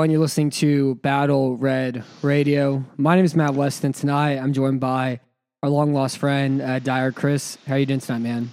[0.00, 0.12] Everyone.
[0.12, 2.82] You're listening to Battle Red Radio.
[2.96, 3.92] My name is Matt Weston.
[3.92, 5.20] Tonight, I'm joined by
[5.62, 7.58] our long lost friend, uh, Dyer Chris.
[7.66, 8.50] How are you doing tonight, man?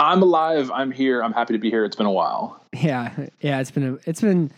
[0.00, 0.68] I'm alive.
[0.72, 1.22] I'm here.
[1.22, 1.84] I'm happy to be here.
[1.84, 2.60] It's been a while.
[2.72, 3.60] Yeah, yeah.
[3.60, 4.50] It's been a, it's been,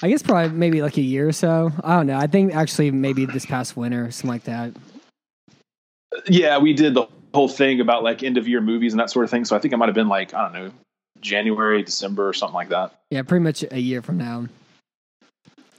[0.00, 1.72] I guess probably maybe like a year or so.
[1.82, 2.18] I don't know.
[2.18, 4.76] I think actually maybe this past winter, something like that.
[6.28, 9.24] Yeah, we did the whole thing about like end of year movies and that sort
[9.24, 9.44] of thing.
[9.44, 10.70] So I think it might have been like I don't know,
[11.20, 12.94] January, December, or something like that.
[13.10, 14.46] Yeah, pretty much a year from now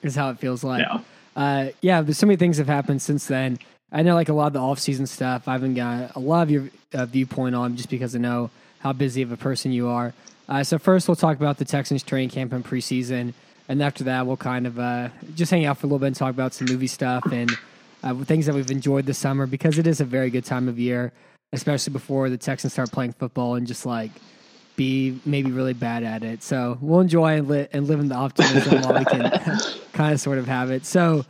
[0.02, 0.82] is how it feels like.
[0.82, 1.02] Yeah.
[1.36, 3.60] Uh, yeah, but so many things have happened since then.
[3.92, 5.48] I know like a lot of the off season stuff.
[5.48, 8.50] I haven't got a lot of your uh, viewpoint on just because I know
[8.80, 10.14] how busy of a person you are.
[10.50, 13.34] Uh, so first, we'll talk about the Texans training camp and preseason,
[13.68, 16.16] and after that, we'll kind of uh, just hang out for a little bit and
[16.16, 17.52] talk about some movie stuff and
[18.04, 20.80] uh, things that we've enjoyed this summer because it is a very good time of
[20.80, 21.12] year,
[21.52, 24.12] especially before the Texans start playing football and just like
[24.78, 26.42] be maybe really bad at it.
[26.44, 29.30] So we'll enjoy and, li- and live in the optimism while we can
[29.94, 30.86] kind of sort of have it.
[30.86, 31.26] So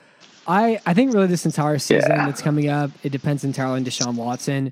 [0.48, 2.26] I I think really this entire season Yeah.
[2.28, 4.72] that's coming up, it depends entirely on Deshaun Watson.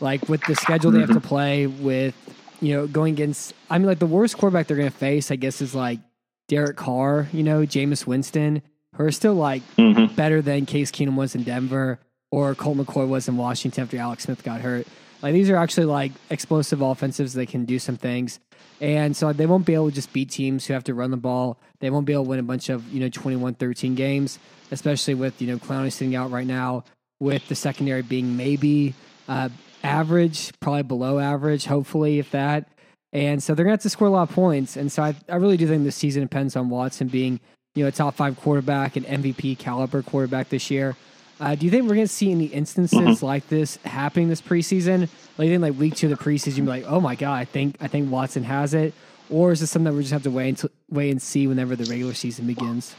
[0.00, 2.14] Like with the schedule they have to play with,
[2.60, 5.60] you know, going against I mean like the worst quarterback they're gonna face, I guess,
[5.60, 6.00] is like
[6.48, 8.62] Derek Carr, you know, Jameis Winston,
[8.96, 10.14] who are still like Mm-hmm.
[10.16, 11.98] better than Case Keenum was in Denver
[12.30, 14.86] or Colt McCoy was in Washington after Alex Smith got hurt.
[15.22, 17.34] Like these are actually like explosive offensives.
[17.34, 18.38] They can do some things.
[18.80, 21.16] And so they won't be able to just beat teams who have to run the
[21.16, 21.58] ball.
[21.80, 24.38] They won't be able to win a bunch of, you know, 21-13 games,
[24.70, 26.84] especially with, you know, Clowney sitting out right now
[27.18, 28.94] with the secondary being maybe
[29.28, 29.48] uh,
[29.82, 32.68] average, probably below average, hopefully, if that.
[33.12, 34.76] And so they're going to have to score a lot of points.
[34.76, 37.40] And so I, I really do think this season depends on Watson being,
[37.74, 40.96] you know, a top five quarterback, an MVP caliber quarterback this year.
[41.38, 45.08] Uh, do you think we're going to see any instances like this happening this preseason?
[45.36, 47.44] Like, in like week two of the preseason, you'd be like, "Oh my god, I
[47.44, 48.94] think I think Watson has it,"
[49.28, 51.76] or is this something that we just have to wait until, wait and see whenever
[51.76, 52.94] the regular season begins?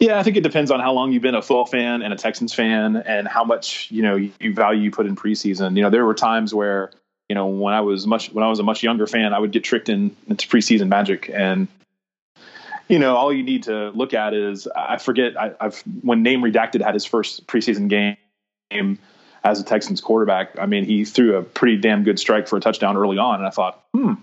[0.00, 2.16] Yeah, I think it depends on how long you've been a football fan and a
[2.16, 5.76] Texans fan, and how much you know you value you put in preseason.
[5.76, 6.90] You know, there were times where
[7.28, 9.52] you know when I was much when I was a much younger fan, I would
[9.52, 11.68] get tricked in into preseason magic, and
[12.90, 16.42] you know all you need to look at is I forget I, I've when Name
[16.42, 18.98] Redacted had his first preseason game
[19.44, 20.58] as a Texans quarterback.
[20.58, 23.46] I mean, he threw a pretty damn good strike for a touchdown early on, and
[23.46, 24.14] I thought, hmm,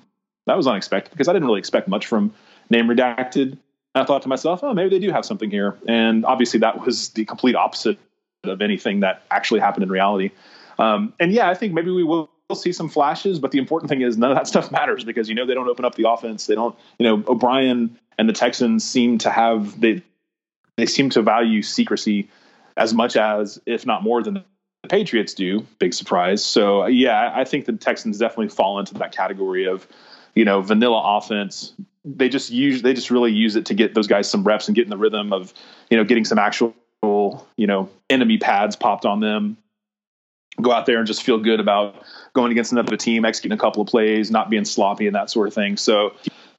[0.45, 2.33] that was unexpected because I didn't really expect much from
[2.69, 3.51] Name Redacted.
[3.51, 5.77] And I thought to myself, oh, maybe they do have something here.
[5.87, 7.97] And obviously, that was the complete opposite
[8.43, 10.31] of anything that actually happened in reality.
[10.77, 14.01] Um, and yeah, I think maybe we will see some flashes, but the important thing
[14.01, 16.47] is none of that stuff matters because you know they don't open up the offense.
[16.47, 20.01] They don't, you know, O'Brien and the Texans seem to have they
[20.77, 22.29] they seem to value secrecy
[22.77, 24.43] as much as, if not more than the
[24.87, 25.65] Patriots do.
[25.79, 26.45] Big surprise.
[26.45, 29.87] So yeah, I think the Texans definitely fall into that category of,
[30.35, 31.73] you know, vanilla offense.
[32.05, 34.75] They just use they just really use it to get those guys some reps and
[34.75, 35.53] get in the rhythm of,
[35.89, 39.57] you know, getting some actual, you know, enemy pads popped on them.
[40.61, 43.81] Go out there and just feel good about going against another team, executing a couple
[43.81, 45.77] of plays, not being sloppy and that sort of thing.
[45.77, 46.13] So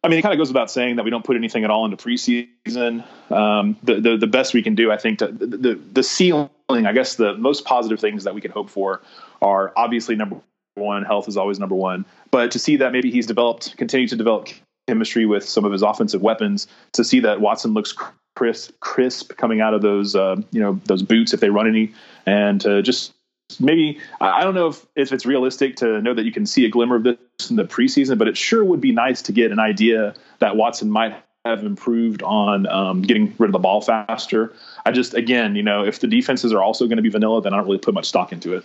[0.04, 1.84] I mean, it kind of goes without saying that we don't put anything at all
[1.84, 3.04] into preseason.
[3.32, 6.50] Um, the, the the best we can do, I think, to, the, the the ceiling.
[6.70, 9.02] I guess the most positive things that we can hope for
[9.42, 10.36] are obviously number
[10.74, 11.04] one.
[11.04, 14.48] Health is always number one, but to see that maybe he's developed, continued to develop
[14.86, 16.68] chemistry with some of his offensive weapons.
[16.92, 17.94] To see that Watson looks
[18.36, 21.92] crisp, crisp coming out of those, uh, you know, those boots if they run any,
[22.24, 23.12] and to just
[23.60, 26.68] maybe I don't know if, if it's realistic to know that you can see a
[26.68, 29.58] glimmer of this in the preseason, but it sure would be nice to get an
[29.58, 34.52] idea that Watson might have improved on um, getting rid of the ball faster.
[34.84, 37.54] I just again, you know, if the defenses are also going to be vanilla, then
[37.54, 38.64] I don't really put much stock into it.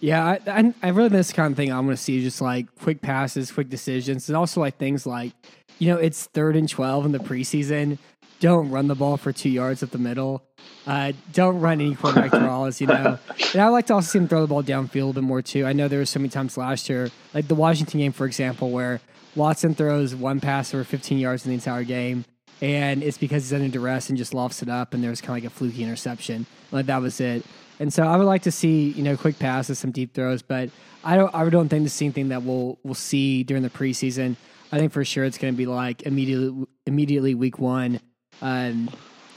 [0.00, 2.74] Yeah, I, I, I really this kind of thing I'm going to see just like
[2.76, 5.32] quick passes, quick decisions, and also like things like,
[5.78, 7.98] you know, it's third and twelve in the preseason.
[8.40, 10.42] Don't run the ball for two yards up the middle.
[10.86, 13.18] Uh, don't run any quarterback draws, you know.
[13.52, 15.66] And I like to also see him throw the ball downfield a bit more too.
[15.66, 18.70] I know there were so many times last year, like the Washington game, for example,
[18.70, 19.02] where
[19.36, 22.24] Watson throws one pass over 15 yards in the entire game,
[22.62, 25.44] and it's because he's under duress and just lofts it up, and there's kind of
[25.44, 26.46] like a fluky interception.
[26.72, 27.44] Like that was it.
[27.80, 30.68] And so I would like to see, you know, quick passes, some deep throws, but
[31.02, 34.36] I don't I don't think this is anything that we'll we'll see during the preseason.
[34.70, 37.98] I think for sure it's going to be like immediately immediately week one.
[38.42, 38.90] Um,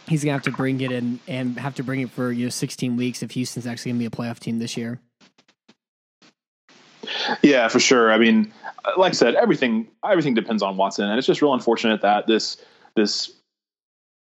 [0.08, 2.50] he's gonna have to bring it in and have to bring it for you know
[2.50, 5.00] 16 weeks if Houston's actually gonna be a playoff team this year.
[7.42, 8.12] Yeah, for sure.
[8.12, 8.54] I mean,
[8.98, 12.58] like I said, everything everything depends on Watson, and it's just real unfortunate that this
[12.96, 13.32] this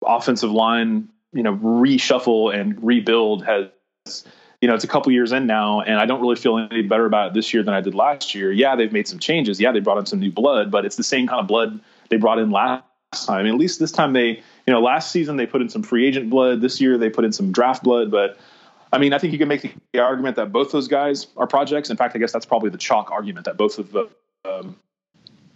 [0.06, 3.68] offensive line, you know, reshuffle and rebuild has,
[4.62, 7.06] you know, it's a couple years in now, and I don't really feel any better
[7.06, 8.52] about it this year than I did last year.
[8.52, 9.60] Yeah, they've made some changes.
[9.60, 11.80] Yeah, they brought in some new blood, but it's the same kind of blood
[12.10, 12.84] they brought in last
[13.14, 13.40] time.
[13.40, 15.82] I mean, at least this time they, you know, last season they put in some
[15.82, 16.62] free agent blood.
[16.62, 18.38] This year they put in some draft blood, but
[18.92, 21.90] I mean, I think you can make the argument that both those guys are projects.
[21.90, 24.10] In fact, I guess that's probably the chalk argument that both of the
[24.46, 24.76] um,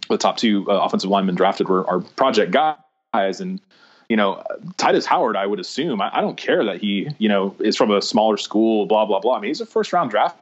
[0.08, 3.60] the top two uh, offensive linemen drafted were are project guys, and
[4.08, 4.42] you know,
[4.76, 6.00] Tytus Howard, I would assume.
[6.00, 9.20] I, I, don't care that he, you know, is from a smaller school, blah blah
[9.20, 9.36] blah.
[9.36, 10.38] I mean, he's a first round draft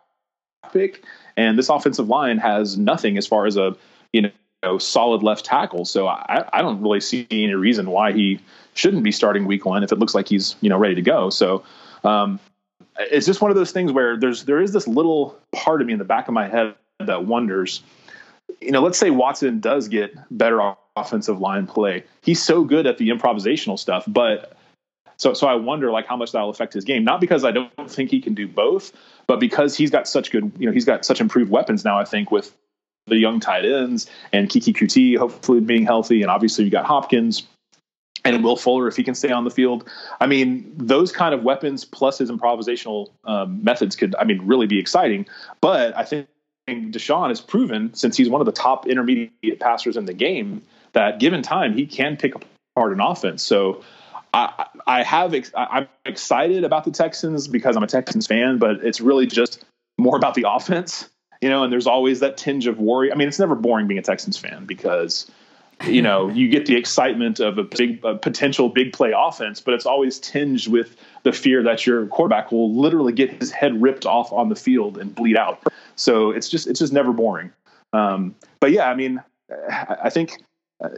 [0.72, 1.04] pick,
[1.36, 3.76] and this offensive line has nothing as far as a
[4.12, 4.30] you
[4.62, 5.84] know solid left tackle.
[5.84, 8.40] So I, I don't really see any reason why he
[8.74, 11.30] shouldn't be starting week one if it looks like he's you know ready to go.
[11.30, 11.64] So
[12.04, 12.40] um,
[12.98, 15.92] it's just one of those things where there's there is this little part of me
[15.92, 17.82] in the back of my head that wonders,
[18.60, 20.60] you know, let's say Watson does get better
[20.96, 22.04] offensive line play.
[22.22, 24.56] He's so good at the improvisational stuff, but
[25.16, 27.04] so so I wonder like how much that'll affect his game.
[27.04, 28.92] Not because I don't think he can do both,
[29.26, 31.98] but because he's got such good, you know, he's got such improved weapons now.
[31.98, 32.54] I think with
[33.06, 37.44] the young tight ends and Keke Coutee hopefully being healthy, and obviously you got Hopkins
[38.24, 39.88] and Will Fuller if he can stay on the field.
[40.20, 44.66] I mean, those kind of weapons plus his improvisational um, methods could, I mean, really
[44.66, 45.26] be exciting.
[45.60, 46.28] But I think
[46.68, 50.62] Deshaun has proven since he's one of the top intermediate passers in the game
[50.92, 53.42] that given time he can pick apart an offense.
[53.42, 53.82] So
[54.32, 59.00] I, I have I'm excited about the Texans because I'm a Texans fan, but it's
[59.00, 59.64] really just
[59.98, 61.08] more about the offense,
[61.40, 61.64] you know.
[61.64, 63.12] And there's always that tinge of worry.
[63.12, 65.30] I mean, it's never boring being a Texans fan because
[65.84, 69.74] you know, you get the excitement of a big a potential big play offense, but
[69.74, 74.06] it's always tinged with the fear that your quarterback will literally get his head ripped
[74.06, 75.62] off on the field and bleed out.
[75.96, 77.52] So it's just it's just never boring.
[77.92, 79.22] Um, but yeah, I mean,
[79.70, 80.42] I, think.
[80.82, 80.90] Uh,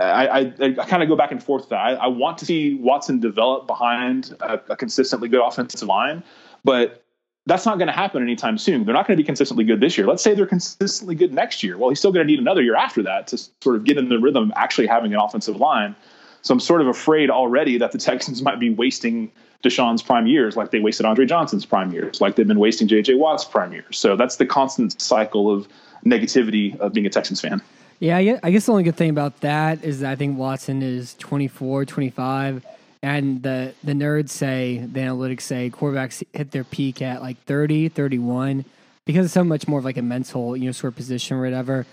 [0.00, 1.78] I, I, I kind of go back and forth with that.
[1.78, 6.24] I, I, want to see Watson develop behind a, a consistently good offensive line,
[6.64, 7.03] but
[7.46, 8.84] that's not going to happen anytime soon.
[8.84, 10.06] They're not going to be consistently good this year.
[10.06, 11.76] Let's say they're consistently good next year.
[11.76, 14.08] Well, he's still going to need another year after that to sort of get in
[14.08, 15.94] the rhythm of actually having an offensive line.
[16.42, 19.30] So I'm sort of afraid already that the Texans might be wasting
[19.62, 23.14] Deshaun's prime years like they wasted Andre Johnson's prime years, like they've been wasting J.J.
[23.14, 23.98] Watt's prime years.
[23.98, 25.66] So that's the constant cycle of
[26.04, 27.62] negativity of being a Texans fan.
[27.98, 31.14] Yeah, I guess the only good thing about that is that I think Watson is
[31.14, 32.66] 24, 25
[33.04, 37.90] and the the nerds say the analytics say quarterbacks hit their peak at like 30
[37.90, 38.64] 31
[39.04, 41.42] because it's so much more of like a mental you know sort of position or
[41.42, 41.86] whatever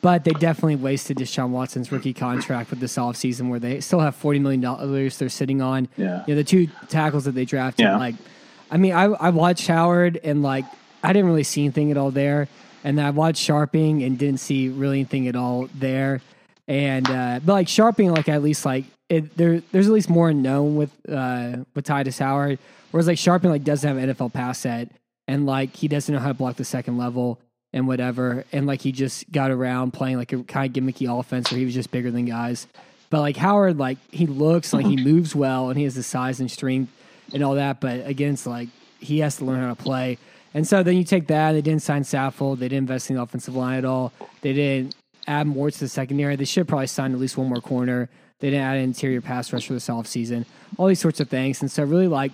[0.00, 4.14] but they definitely wasted Deshaun Watson's rookie contract with this offseason where they still have
[4.14, 5.88] $40 million they're sitting on.
[5.96, 6.22] Yeah.
[6.24, 7.96] You know, the two tackles that they drafted, yeah.
[7.96, 8.14] like,
[8.70, 10.66] I mean, I, I watched Howard and like,
[11.02, 12.46] I didn't really see anything at all there.
[12.84, 16.20] And I watched Scharping and didn't see really anything at all there.
[16.68, 20.32] And, uh, but like Scharping, like, at least like it, there there's at least more
[20.32, 22.58] known with uh, with Tytus Howard.
[22.90, 24.90] Whereas like Scharping like doesn't have an NFL pass set
[25.26, 27.38] and like he doesn't know how to block the second level
[27.72, 28.44] and whatever.
[28.52, 31.64] And like he just got around playing like a kind of gimmicky offense where he
[31.64, 32.66] was just bigger than guys.
[33.10, 36.40] But like Howard, like he looks like he moves well and he has the size
[36.40, 36.92] and strength
[37.32, 37.80] and all that.
[37.80, 38.68] But against like
[38.98, 40.18] he has to learn how to play.
[40.54, 41.52] And so then you take that.
[41.52, 42.58] They didn't sign Saffold.
[42.58, 44.12] They didn't invest in the offensive line at all.
[44.40, 44.94] They didn't
[45.26, 46.36] add more to the secondary.
[46.36, 48.08] They should probably sign at least one more corner.
[48.40, 50.44] They didn't add an interior pass rush for this offseason.
[50.76, 51.60] All these sorts of things.
[51.60, 52.32] And so I really like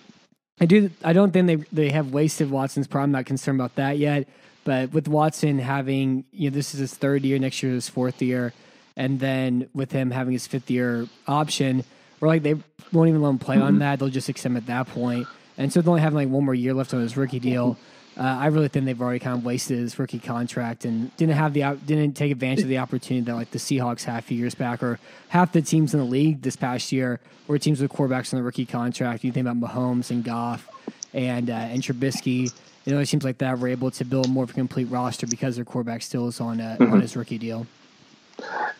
[0.60, 3.04] I do I don't think they they have wasted Watson's prime.
[3.04, 4.28] I'm not concerned about that yet.
[4.64, 7.88] But with Watson having you know, this is his third year, next year is his
[7.90, 8.52] fourth year,
[8.96, 11.84] and then with him having his fifth year option,
[12.20, 12.54] we're like they
[12.92, 13.78] won't even let him play on mm-hmm.
[13.80, 13.98] that.
[13.98, 15.26] They'll just extend at that point.
[15.56, 17.78] And so they only having like one more year left on his rookie deal.
[18.16, 21.52] Uh, I really think they've already kind of wasted his rookie contract and didn't have
[21.52, 24.54] the didn't take advantage of the opportunity that like the Seahawks had a few years
[24.54, 27.18] back, or half the teams in the league this past year
[27.48, 29.24] were teams with quarterbacks on the rookie contract.
[29.24, 30.68] You think about Mahomes and Goff
[31.12, 32.52] and uh, and Trubisky,
[32.84, 35.56] you know, teams like that were able to build more of a complete roster because
[35.56, 36.92] their quarterback still is on uh, mm-hmm.
[36.92, 37.66] on his rookie deal.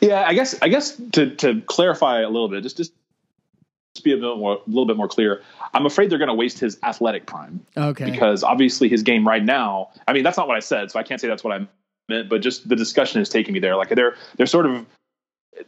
[0.01, 2.93] Yeah, I guess I guess to to clarify a little bit, just just
[4.03, 5.43] be a little, more, a little bit more clear.
[5.73, 7.65] I'm afraid they're going to waste his athletic prime.
[7.77, 8.11] Okay.
[8.11, 9.91] Because obviously his game right now.
[10.09, 11.67] I mean, that's not what I said, so I can't say that's what I
[12.09, 12.29] meant.
[12.29, 13.77] But just the discussion is taking me there.
[13.77, 14.85] Like they're they're sort of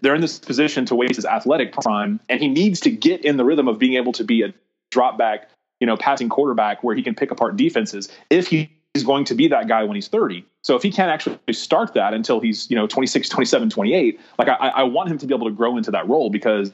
[0.01, 3.37] they're in this position to waste his athletic prime, and he needs to get in
[3.37, 4.53] the rhythm of being able to be a
[4.91, 5.49] drop back,
[5.81, 8.09] you know, passing quarterback where he can pick apart defenses.
[8.31, 8.69] If he's
[9.05, 10.45] going to be that guy when he's 30.
[10.65, 14.49] So if he can't actually start that until he's, you know, 26, 27, 28, like
[14.49, 16.73] I, I want him to be able to grow into that role because,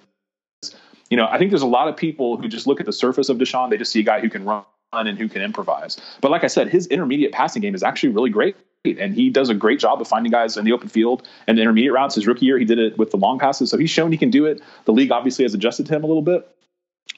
[1.12, 3.28] you know, I think there's a lot of people who just look at the surface
[3.28, 3.68] of Deshaun.
[3.68, 4.64] They just see a guy who can run
[4.94, 6.00] and who can improvise.
[6.22, 8.56] But like I said, his intermediate passing game is actually really great.
[8.86, 11.60] And he does a great job of finding guys in the open field and the
[11.60, 12.14] intermediate routes.
[12.14, 13.68] His rookie year, he did it with the long passes.
[13.68, 14.62] So he's shown he can do it.
[14.86, 16.48] The league obviously has adjusted to him a little bit.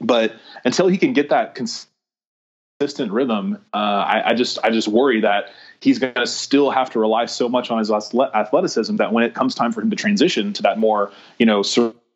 [0.00, 0.34] But
[0.64, 5.50] until he can get that consistent rhythm, uh, I, I, just I just worry that
[5.78, 9.34] he's going to still have to rely so much on his athleticism that when it
[9.34, 11.62] comes time for him to transition to that more you know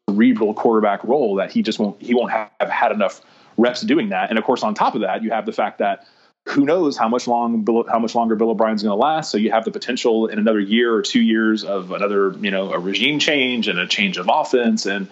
[0.09, 3.21] cerebral quarterback role, that he just won't he won't have, had enough
[3.57, 4.31] reps doing that.
[4.31, 6.07] And of course, on top of that, you have the fact that
[6.47, 9.31] who knows how much long how much longer Bill O'Brien's going to last.
[9.31, 12.73] So you have the potential in another year or two years of another you know
[12.73, 15.09] a regime change and a change of offense and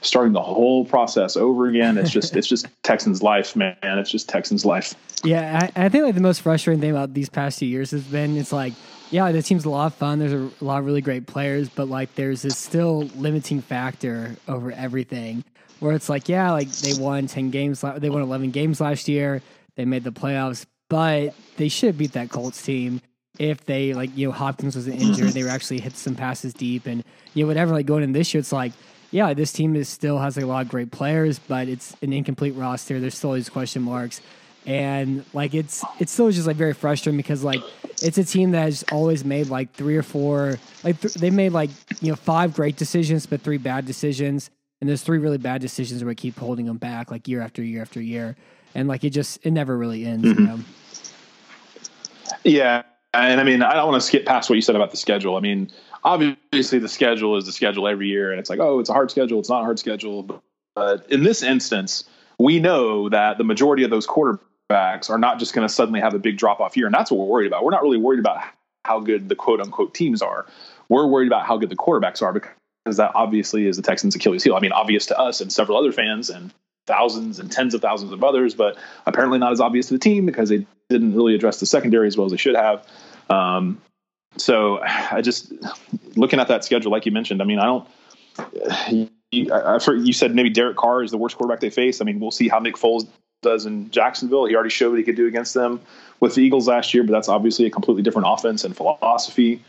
[0.00, 1.98] starting the whole process over again.
[1.98, 3.76] It's just it's just Texans life, man.
[3.82, 4.94] It's just Texans life.
[5.22, 8.02] Yeah, I, I, think like the most frustrating thing about these past two years has
[8.02, 8.72] been it's like
[9.12, 10.18] yeah, the team's a lot of fun.
[10.18, 14.72] There's a, lot of really great players, but like there's this still limiting factor over
[14.72, 15.44] everything.
[15.80, 19.42] Where it's like yeah, like they won ten games, they won eleven games last year.
[19.76, 23.00] They made the playoffs, but they should beat that Colts team
[23.38, 26.86] if they like you know Hopkins was injured, they were actually hit some passes deep
[26.86, 27.04] and
[27.34, 27.72] you know whatever.
[27.72, 28.72] Like going in this year, it's like
[29.10, 32.12] yeah, this team is still has like, a lot of great players, but it's an
[32.12, 32.98] incomplete roster.
[32.98, 34.20] There's still these question marks,
[34.66, 37.62] and like it's it's still just like very frustrating because like
[38.02, 41.52] it's a team that has always made like three or four like th- they made
[41.52, 44.50] like you know five great decisions but three bad decisions,
[44.80, 47.62] and there's three really bad decisions where we keep holding them back like year after
[47.62, 48.36] year after year,
[48.74, 50.26] and like it just it never really ends.
[50.26, 50.40] Mm-hmm.
[50.40, 50.60] You know?
[52.44, 52.82] Yeah,
[53.14, 55.36] and I mean I don't want to skip past what you said about the schedule.
[55.36, 55.70] I mean
[56.04, 59.10] obviously the schedule is the schedule every year, and it's like, oh, it's a hard
[59.10, 60.42] schedule, it's not a hard schedule.
[60.74, 62.04] But in this instance,
[62.38, 64.40] we know that the majority of those quarterbacks
[64.70, 67.18] are not just going to suddenly have a big drop off year, and that's what
[67.18, 67.64] we're worried about.
[67.64, 68.42] We're not really worried about
[68.84, 70.46] how good the quote unquote teams are.
[70.88, 74.42] We're worried about how good the quarterbacks are because that obviously is the Texans' Achilles
[74.42, 74.54] heel.
[74.54, 76.52] I mean, obvious to us and several other fans and
[76.86, 78.76] thousands and tens of thousands of others, but
[79.06, 82.16] apparently not as obvious to the team because they didn't really address the secondary as
[82.16, 82.86] well as they should have.
[83.30, 83.80] Um,
[84.36, 85.52] so I just
[86.16, 87.42] looking at that schedule, like you mentioned.
[87.42, 87.88] I mean, I don't.
[89.30, 92.00] You, I've heard you said maybe Derek Carr is the worst quarterback they face.
[92.00, 93.06] I mean, we'll see how Nick Foles
[93.42, 94.46] does in Jacksonville.
[94.46, 95.80] He already showed what he could do against them
[96.20, 99.62] with the Eagles last year, but that's obviously a completely different offense and philosophy.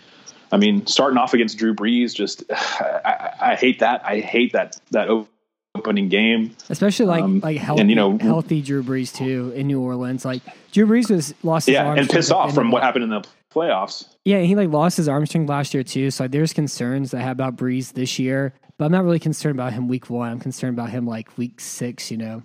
[0.51, 4.05] I mean, starting off against Drew Brees, just I, I hate that.
[4.05, 5.09] I hate that that
[5.75, 9.67] opening game, especially like um, like healthy, and, you know healthy Drew Brees too in
[9.67, 10.23] New Orleans.
[10.23, 11.65] Like Drew Brees was lost.
[11.65, 14.07] his Yeah, and pissed off from what happened in the playoffs.
[14.25, 16.11] Yeah, he like lost his arm strength last year too.
[16.11, 19.55] So like, there's concerns I have about Brees this year, but I'm not really concerned
[19.55, 20.31] about him week one.
[20.31, 22.11] I'm concerned about him like week six.
[22.11, 22.43] You know.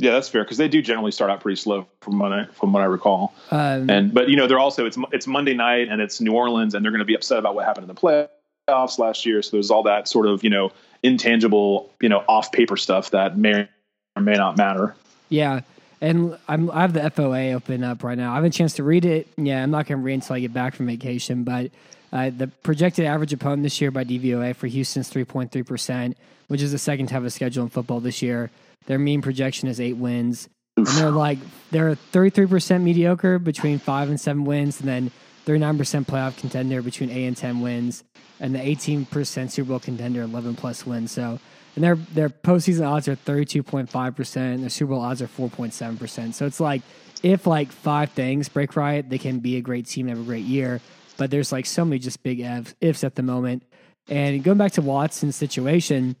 [0.00, 2.72] Yeah, that's fair because they do generally start out pretty slow from what I from
[2.72, 3.34] what I recall.
[3.50, 6.74] Um, and but you know they're also it's it's Monday night and it's New Orleans
[6.74, 9.42] and they're going to be upset about what happened in the playoffs last year.
[9.42, 13.36] So there's all that sort of you know intangible you know off paper stuff that
[13.36, 13.68] may
[14.16, 14.96] or may not matter.
[15.28, 15.60] Yeah,
[16.00, 18.32] and I'm, I have the FOA open up right now.
[18.32, 19.28] I have a chance to read it.
[19.36, 21.44] Yeah, I'm not going to read until I get back from vacation.
[21.44, 21.72] But
[22.10, 26.14] uh, the projected average opponent this year by DVOA for Houston's 3.3%,
[26.48, 28.50] which is the second toughest schedule in football this year.
[28.86, 30.48] Their mean projection is eight wins.
[30.76, 31.38] And they're like,
[31.70, 35.10] they're 33% mediocre between five and seven wins, and then
[35.46, 38.04] 39% playoff contender between eight and 10 wins,
[38.38, 41.12] and the 18% Super Bowl contender, 11 plus wins.
[41.12, 41.38] So
[41.76, 44.60] and their their postseason odds are thirty two point five percent.
[44.60, 46.34] Their Super Bowl odds are four point seven percent.
[46.34, 46.82] So it's like
[47.22, 50.28] if like five things break right, they can be a great team and have a
[50.28, 50.80] great year.
[51.16, 52.40] But there's like so many just big
[52.80, 53.62] ifs at the moment.
[54.08, 56.16] And going back to Watson's situation,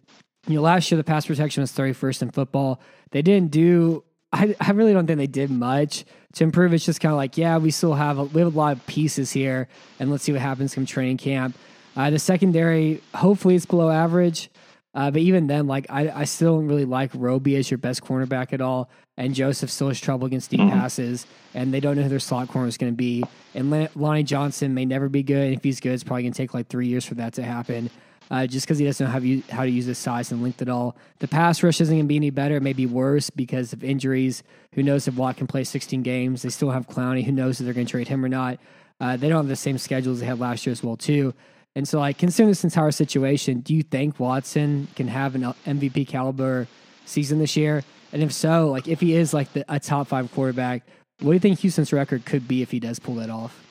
[0.46, 2.80] you know, last year the pass protection was 31st in football.
[3.10, 4.04] They didn't do.
[4.32, 6.04] I, I really don't think they did much
[6.34, 6.72] to improve.
[6.72, 8.86] It's just kind of like, yeah, we still have a, we have a lot of
[8.86, 9.68] pieces here,
[9.98, 11.56] and let's see what happens from training camp.
[11.96, 14.50] Uh, the secondary, hopefully, it's below average.
[14.92, 18.02] Uh, but even then, like I, I still don't really like Roby as your best
[18.02, 18.90] cornerback at all.
[19.16, 20.70] And Joseph still has trouble against deep mm-hmm.
[20.70, 23.22] passes, and they don't know who their slot corner is going to be.
[23.54, 25.48] And Lonnie Johnson may never be good.
[25.48, 27.42] And if he's good, it's probably going to take like three years for that to
[27.42, 27.90] happen.
[28.30, 30.68] Uh, just because he doesn't know how, how to use his size and length at
[30.68, 30.96] all.
[31.18, 32.56] The pass rush isn't going to be any better.
[32.56, 34.44] It may be worse because of injuries.
[34.74, 36.42] Who knows if Watt can play 16 games?
[36.42, 37.24] They still have Clowney.
[37.24, 38.60] Who knows if they're going to trade him or not?
[39.00, 41.34] Uh, they don't have the same schedule as they had last year as well, too.
[41.74, 46.06] And so, like, considering this entire situation, do you think Watson can have an MVP
[46.06, 46.68] caliber
[47.06, 47.82] season this year?
[48.12, 50.82] And if so, like, if he is like the, a top five quarterback,
[51.20, 53.69] what do you think Houston's record could be if he does pull that off?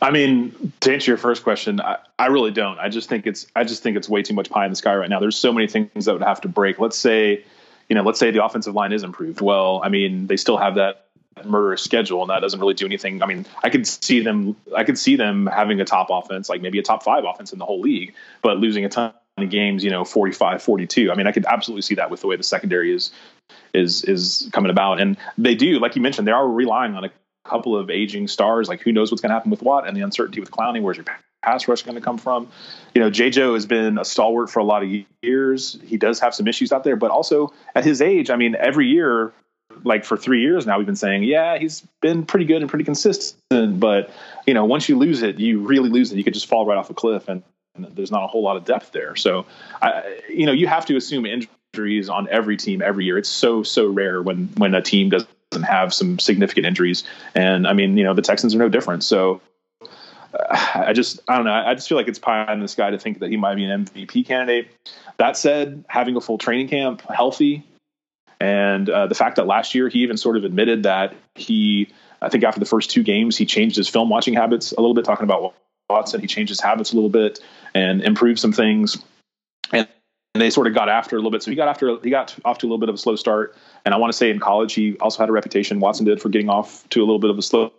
[0.00, 2.78] I mean, to answer your first question, I, I really don't.
[2.78, 4.94] I just think it's I just think it's way too much pie in the sky
[4.94, 5.20] right now.
[5.20, 6.78] There's so many things that would have to break.
[6.78, 7.44] Let's say
[7.88, 9.40] you know, let's say the offensive line is improved.
[9.40, 11.06] Well, I mean, they still have that
[11.44, 13.22] murderous schedule and that doesn't really do anything.
[13.22, 16.62] I mean, I could see them I could see them having a top offense, like
[16.62, 19.84] maybe a top 5 offense in the whole league, but losing a ton of games,
[19.84, 21.12] you know, 45, 42.
[21.12, 23.10] I mean, I could absolutely see that with the way the secondary is
[23.74, 27.10] is is coming about and they do, like you mentioned, they are relying on a
[27.46, 30.02] couple of aging stars, like who knows what's going to happen with Watt and the
[30.02, 31.06] uncertainty with Clowney, where's your
[31.42, 32.48] pass rush going to come from?
[32.94, 34.90] You know, JJo has been a stalwart for a lot of
[35.22, 35.78] years.
[35.84, 38.86] He does have some issues out there, but also at his age, I mean, every
[38.86, 39.32] year
[39.84, 42.84] like for three years now, we've been saying, yeah, he's been pretty good and pretty
[42.84, 43.80] consistent.
[43.80, 44.10] But
[44.46, 46.16] you know, once you lose it, you really lose it.
[46.16, 47.42] You could just fall right off a cliff, and,
[47.74, 49.16] and there's not a whole lot of depth there.
[49.16, 49.46] So,
[49.82, 53.18] I, you know, you have to assume injuries on every team every year.
[53.18, 55.10] It's so so rare when when a team
[55.56, 59.04] doesn't have some significant injuries, and I mean, you know, the Texans are no different.
[59.04, 59.40] So.
[60.50, 61.52] I just I don't know.
[61.52, 63.64] I just feel like it's pie in the sky to think that he might be
[63.64, 64.68] an MVP candidate.
[65.16, 67.64] That said, having a full training camp, healthy,
[68.40, 71.88] and uh, the fact that last year he even sort of admitted that he,
[72.20, 74.94] I think after the first two games, he changed his film watching habits a little
[74.94, 75.54] bit, talking about
[75.88, 76.20] Watson.
[76.20, 77.40] He changed his habits a little bit
[77.74, 79.02] and improved some things.
[80.38, 81.42] They sort of got after a little bit.
[81.42, 83.56] So he got after he got off to a little bit of a slow start.
[83.84, 85.80] And I want to say in college he also had a reputation.
[85.80, 87.72] Watson did for getting off to a little bit of a slow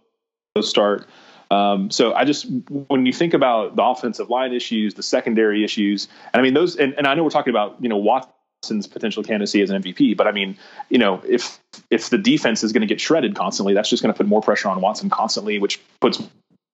[0.62, 1.08] start.
[1.50, 2.48] Um, so I just
[2.88, 6.76] when you think about the offensive line issues, the secondary issues, and I mean those,
[6.76, 10.18] and, and I know we're talking about you know Watson's potential candidacy as an MVP.
[10.18, 10.58] But I mean,
[10.90, 11.60] you know, if
[11.90, 14.42] if the defense is going to get shredded constantly, that's just going to put more
[14.42, 16.22] pressure on Watson constantly, which puts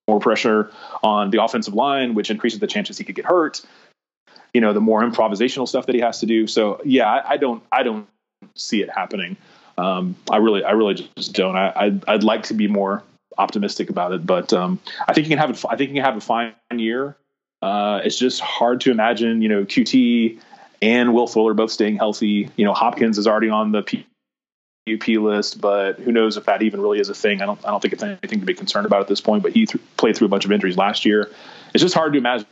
[0.08, 0.72] more pressure
[1.04, 3.62] on the offensive line, which increases the chances he could get hurt.
[4.54, 6.46] You know, the more improvisational stuff that he has to do.
[6.48, 8.08] So yeah, I, I don't I don't
[8.56, 9.38] see it happening.
[9.78, 11.56] Um, I really I really just don't.
[11.56, 13.04] I I'd, I'd, like to be more
[13.38, 16.04] optimistic about it, but um, I think you can have a, I think you can
[16.04, 17.18] have a fine year.
[17.62, 20.40] Uh, it's just hard to imagine, you know, Coutee
[20.82, 22.50] and Will Fuller both staying healthy.
[22.58, 26.82] You know, Hopkins is already on the PUP list, but who knows if that even
[26.82, 27.42] really is a thing?
[27.42, 27.60] I don't.
[27.66, 29.44] I don't think it's anything to be concerned about at this point.
[29.44, 31.32] But he th- played through a bunch of injuries last year.
[31.74, 32.46] It's just hard to imagine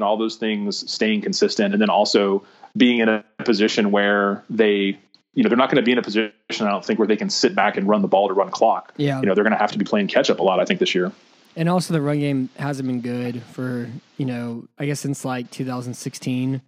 [0.00, 2.44] all those things staying consistent, and then also
[2.76, 4.98] being in a position where they
[5.34, 7.16] you know they're not going to be in a position I don't think where they
[7.16, 8.94] can sit back and run the ball to run clock.
[8.96, 10.60] Yeah, you know they're going to have to be playing catch up a lot.
[10.60, 11.12] I think this year.
[11.54, 15.50] And also the run game hasn't been good for you know I guess since like
[15.50, 16.62] 2016.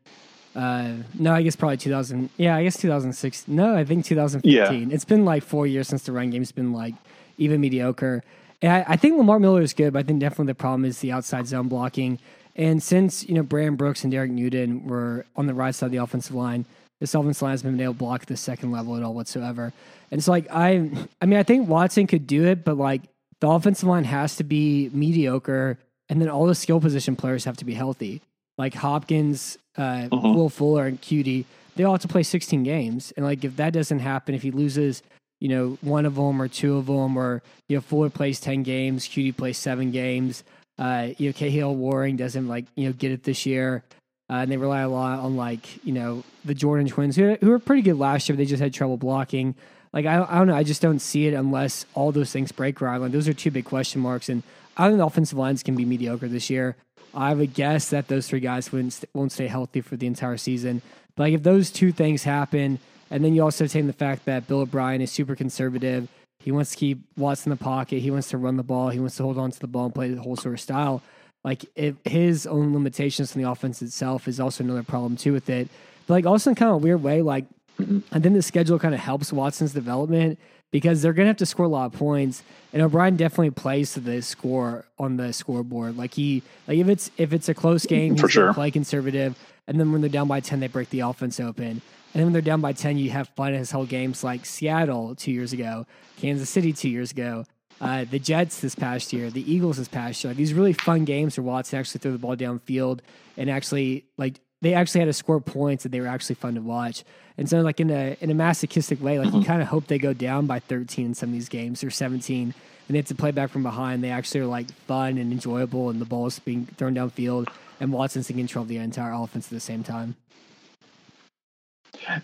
[0.55, 2.31] Uh, no, I guess probably 2000.
[2.37, 3.49] Yeah, I guess 2006.
[3.49, 4.89] No, I think 2015.
[4.89, 4.95] Yeah.
[4.95, 6.95] It's been like four years since the run game's been like
[7.39, 8.23] even mediocre.
[8.63, 11.01] And I, I, think Lamar Miller is good, but I think definitely the problem is
[11.01, 12.21] the outside zone blocking.
[12.57, 15.93] And since you know Brandon Brooks and Derek Newton were on the right side of
[15.93, 16.65] the offensive line,
[17.01, 19.73] this offensive line has been able to block the second level at all whatsoever.
[20.11, 20.91] And it's like I,
[21.21, 23.03] I mean, I think Watson could do it, but like
[23.41, 27.57] the offensive line has to be mediocre, and then all the skill position players have
[27.59, 28.21] to be healthy
[28.59, 30.29] like Hopkins, uh, uh-huh.
[30.29, 31.45] Will Fuller, and Coutee,
[31.77, 33.13] they all have to play 16 games.
[33.17, 35.03] And like if that doesn't happen, if he loses,
[35.41, 38.63] you know, one of them or two of them, or you know, Fuller plays 10
[38.63, 40.45] games, Coutee plays seven games.
[40.79, 43.85] Uh, you know, Kahale Warring doesn't like you know get it this year.
[44.31, 47.51] Uh, and they rely a lot on like you know the Jordan twins who who
[47.51, 48.35] were pretty good last year.
[48.35, 49.55] But they just had trouble blocking.
[49.93, 50.57] Like I, I don't know.
[50.57, 52.97] I just don't see it unless all those things break right.
[52.97, 54.29] Like those are two big question marks.
[54.29, 54.43] And
[54.77, 56.77] I think the offensive lines can be mediocre this year.
[57.15, 60.83] I would guess that those three guys wouldn't won't stay healthy for the entire season.
[61.15, 64.49] But like if those two things happen, and then you also take the fact that
[64.49, 66.09] Bill O'Brien is super conservative.
[66.45, 68.01] He wants to keep Watson in the pocket.
[68.01, 68.91] He wants to run the ball.
[68.91, 71.03] He wants to hold on to the ball and play the whole sort of style.
[71.43, 75.49] Like if his own limitations in the offense itself is also another problem too with
[75.49, 75.69] it.
[76.07, 77.47] But like also in kind of a weird way, like.
[77.77, 80.39] I think the schedule kind of helps Watson's development
[80.71, 82.45] because they're going to have to score a lot of points.
[82.73, 85.97] And O'Brien definitely plays to the score on the scoreboard.
[85.97, 88.55] Like he, like if it's if it's a close game, he's For sure.
[88.55, 89.37] play conservative.
[89.67, 91.83] And then when they're down by ten, they break the offense open.
[92.15, 95.15] And then when they're down by ten, you have fun as whole games like Seattle
[95.17, 95.85] two years ago,
[96.17, 97.45] Kansas City two years ago,
[97.81, 100.31] uh, the Jets this past year, the Eagles this past year.
[100.31, 103.01] Like, these really fun games where Watson actually threw the ball downfield
[103.37, 106.61] and actually like they actually had to score points and they were actually fun to
[106.61, 107.05] watch.
[107.37, 109.39] And so, like in a in a masochistic way, like mm-hmm.
[109.39, 111.91] you kind of hope they go down by 13 in some of these games or
[111.91, 112.55] 17, and
[112.89, 114.05] they have to play back from behind.
[114.05, 117.49] They actually are like fun and enjoyable, and the ball is being thrown downfield,
[117.81, 120.17] and Watson's in control of the entire offense at the same time.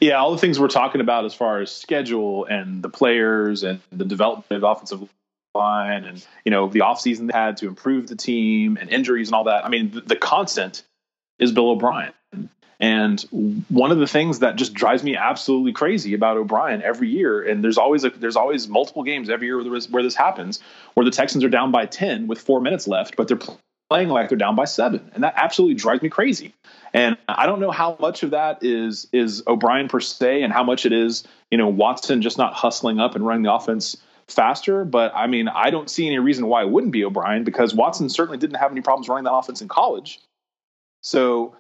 [0.00, 3.80] Yeah, all the things we're talking about as far as schedule and the players and
[3.92, 5.09] the development of offensive
[5.54, 9.35] line and you know the offseason they had to improve the team and injuries and
[9.35, 9.64] all that.
[9.64, 10.85] I mean, the, the constant
[11.38, 12.12] is Bill O'Brien.
[12.83, 13.20] And
[13.68, 17.62] one of the things that just drives me absolutely crazy about O'Brien every year, and
[17.62, 20.61] there's always a, there's always multiple games every year where, where this happens,
[20.94, 23.38] where the Texans are down by ten with four minutes left, but they're
[23.90, 26.54] playing like they're down by seven, and that absolutely drives me crazy.
[26.92, 30.64] And I don't know how much of that is is O'Brien per se, and how
[30.64, 33.96] much it is you know Watson just not hustling up and running the offense
[34.29, 34.85] faster.
[34.85, 38.09] But I mean, I don't see any reason why it wouldn't be O'Brien because Watson
[38.09, 40.20] certainly didn't have any problems running that offense in college.
[41.03, 41.55] So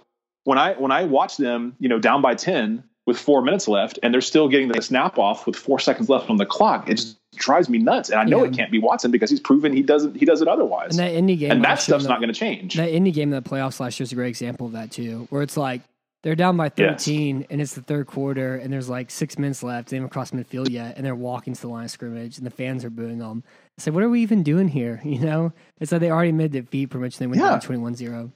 [0.44, 3.98] when I when I watch them, you know, down by ten with four minutes left,
[4.04, 6.94] and they're still getting the snap off with four seconds left on the clock, it
[6.94, 8.08] just drives me nuts.
[8.08, 8.50] And I know Yeah.
[8.50, 10.90] it can't be Watson because he's proven he doesn't he does it otherwise.
[10.90, 12.74] And that Indy game, and that last year in stuff's not going to change.
[12.76, 15.26] That Indy game in the playoffs last year is a great example of that too,
[15.30, 15.80] where it's like
[16.22, 17.04] they're down by Yes.
[17.04, 19.88] 13 and it's the third quarter and there's like six minutes left.
[19.88, 22.50] They haven't crossed midfield yet and they're walking to the line of scrimmage and the
[22.50, 23.42] fans are booing them.
[23.76, 25.00] It's like, what are we even doing here?
[25.04, 27.18] You know, it's like they already made the defeat pretty much.
[27.18, 27.48] They went Yeah.
[27.50, 28.30] down 21 0.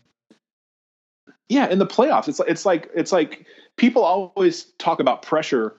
[1.48, 3.44] yeah, in the playoffs, it's like, it's like it's like
[3.76, 5.74] people always talk about pressure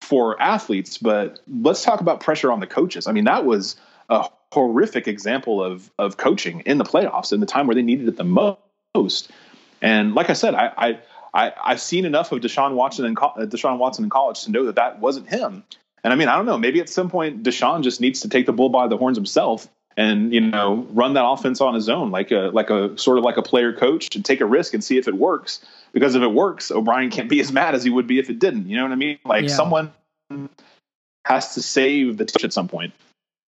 [0.00, 3.06] for athletes, but let's talk about pressure on the coaches.
[3.06, 3.76] I mean, that was
[4.08, 8.08] a horrific example of of coaching in the playoffs in the time where they needed
[8.08, 8.24] it the
[8.94, 9.30] most.
[9.82, 10.98] And like I said, I I,
[11.34, 14.64] I I've seen enough of Deshaun Watson and uh, Deshaun Watson in college to know
[14.66, 15.64] that that wasn't him.
[16.04, 16.56] And I mean, I don't know.
[16.56, 19.68] Maybe at some point, Deshaun just needs to take the bull by the horns himself
[19.98, 23.24] and you know run that offense on his own, like a like a sort of
[23.24, 25.60] like a player coach, and take a risk and see if it works.
[25.92, 28.38] Because if it works, O'Brien can't be as mad as he would be if it
[28.38, 28.68] didn't.
[28.68, 29.18] You know what I mean?
[29.24, 29.54] Like Yeah.
[29.54, 29.90] someone
[31.24, 32.92] has to save the team at some point.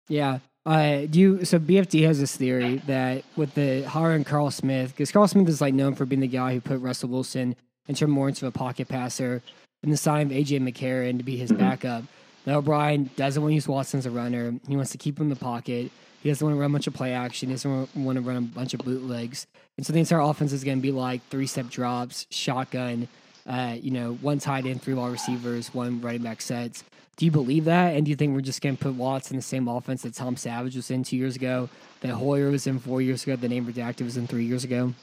[0.08, 0.40] Yeah.
[0.66, 5.12] Uh, do you, so BFD has this theory that with the hiring Carl Smith, because
[5.12, 7.56] Carl Smith is like known for being the guy who put Russell Wilson
[7.88, 9.42] and turned more into a pocket passer,
[9.84, 12.04] and the sign of AJ McCarron to be his backup.
[12.46, 14.54] Now O'Brien doesn't want to use Watson as a runner.
[14.68, 15.92] He wants to keep him in the pocket.
[16.21, 17.49] He doesn't want to run a bunch of play action.
[17.49, 19.47] He doesn't want to run a bunch of bootlegs.
[19.77, 23.08] And so the entire offense is going to be like three step drops, shotgun,
[23.47, 26.84] uh, you know, one tight end, three wide receivers, one running back sets.
[27.15, 27.95] Do you believe that?
[27.95, 30.13] And do you think we're just going to put Watts in the same offense that
[30.13, 31.69] Tom Savage was in two years ago,
[32.01, 34.93] that Hoyer was in four years ago, the name redacted was in three years ago?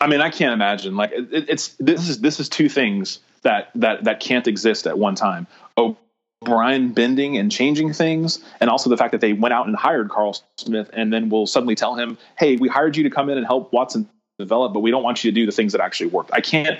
[0.00, 0.96] I mean, I can't imagine.
[0.96, 4.98] Like it, it's this is this is two things that that that can't exist at
[4.98, 5.46] one time.
[6.42, 10.08] O'Brien bending and changing things, and also the fact that they went out and hired
[10.10, 13.38] Carl Smith, and then will suddenly tell him, "Hey, we hired you to come in
[13.38, 16.08] and help Watson develop, but we don't want you to do the things that actually
[16.08, 16.78] worked." I can't,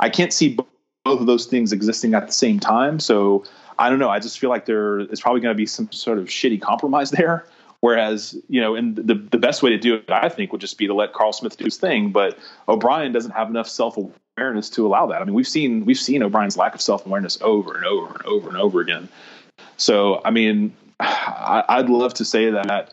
[0.00, 0.58] I can't see
[1.04, 2.98] both of those things existing at the same time.
[2.98, 3.44] So
[3.78, 4.10] I don't know.
[4.10, 7.10] I just feel like there is probably going to be some sort of shitty compromise
[7.18, 7.46] there.
[7.80, 10.78] Whereas, you know, and the the best way to do it, I think, would just
[10.78, 12.10] be to let Carl Smith do his thing.
[12.12, 13.98] But O'Brien doesn't have enough self
[14.36, 15.22] awareness to allow that.
[15.22, 18.22] I mean, we've seen we've seen O'Brien's lack of self awareness over and over and
[18.26, 19.08] over and over again.
[19.76, 22.92] So, I mean, I, I'd love to say that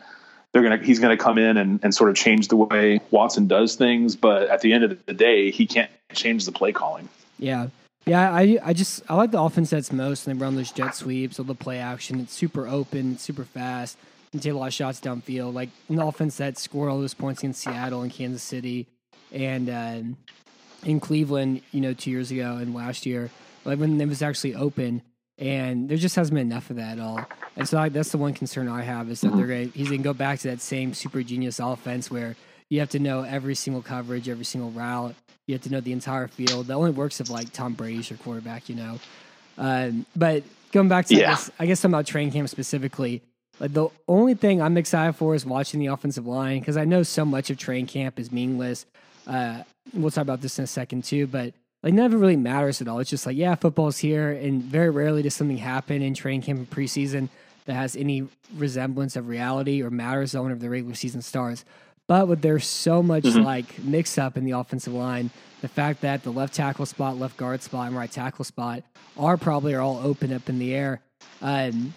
[0.51, 3.75] they're gonna he's gonna come in and, and sort of change the way Watson does
[3.75, 7.09] things, but at the end of the day, he can't change the play calling.
[7.39, 7.67] Yeah.
[8.07, 10.95] Yeah, I I just I like the offense that's most and they run those jet
[10.95, 12.19] sweeps or the play action.
[12.19, 13.95] It's super open, super fast,
[14.33, 15.53] and take a lot of shots downfield.
[15.53, 18.87] Like an offense that scored all those points in Seattle and Kansas City
[19.31, 20.17] and um,
[20.85, 23.29] in Cleveland, you know, two years ago and last year,
[23.65, 25.01] like when it was actually open.
[25.37, 27.25] And there just hasn't been enough of that at all.
[27.55, 30.01] And so like, that's the one concern I have is that they're going he's going
[30.01, 32.35] to go back to that same super genius offense where
[32.69, 35.15] you have to know every single coverage, every single route.
[35.47, 36.67] You have to know the entire field.
[36.67, 38.99] That only works if like Tom Brady's your quarterback, you know.
[39.57, 41.29] Um, but going back to I Yeah.
[41.31, 43.21] guess, I guess something about training camp specifically.
[43.59, 47.03] Like the only thing I'm excited for is watching the offensive line because I know
[47.03, 48.85] so much of training camp is meaningless.
[49.27, 49.63] Uh,
[49.93, 52.81] we'll talk about this in a second too, but like none of it really matters
[52.81, 52.99] at all.
[52.99, 56.59] It's just like yeah, football's here, and very rarely does something happen in training camp
[56.59, 57.29] and preseason
[57.65, 61.63] that has any resemblance of reality or matters on of the regular season stars.
[62.07, 65.29] But with there's so much like mix up in the offensive line,
[65.61, 68.83] the fact that the left tackle spot, left guard spot, and right tackle spot
[69.17, 71.01] are probably are all open up in the air.
[71.41, 71.93] Um,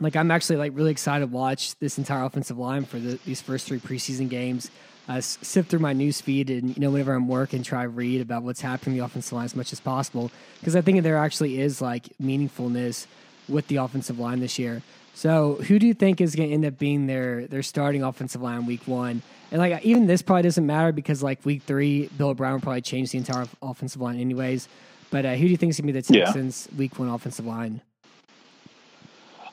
[0.00, 3.40] like I'm actually like really excited to watch this entire offensive line for the, these
[3.40, 4.70] first three preseason games.
[5.08, 8.20] Uh, sift through my news feed and you know whenever I'm working, try to read
[8.20, 11.16] about what's happening in the offensive line as much as possible because I think there
[11.16, 13.06] actually is like meaningfulness
[13.48, 14.82] with the offensive line this year.
[15.14, 18.42] So who do you think is going to end up being their their starting offensive
[18.42, 19.22] line week one?
[19.50, 22.82] And like even this probably doesn't matter because like week three, Bill O'Brien will probably
[22.82, 24.68] change the entire offensive line anyways.
[25.10, 26.24] But uh, who do you think is going to be the Yeah.
[26.26, 27.80] Texans week one offensive line?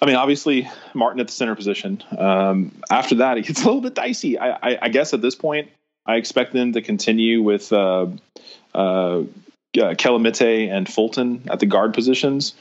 [0.02, 2.04] I mean, obviously Martin at the center position.
[2.18, 4.38] Um, after that, it gets a little bit dicey.
[4.38, 5.70] I, I, I guess at this point,
[6.06, 8.08] I expect them to continue with uh,
[8.74, 9.24] uh, uh,
[9.74, 12.54] Kelemete and Fulton at the guard positions.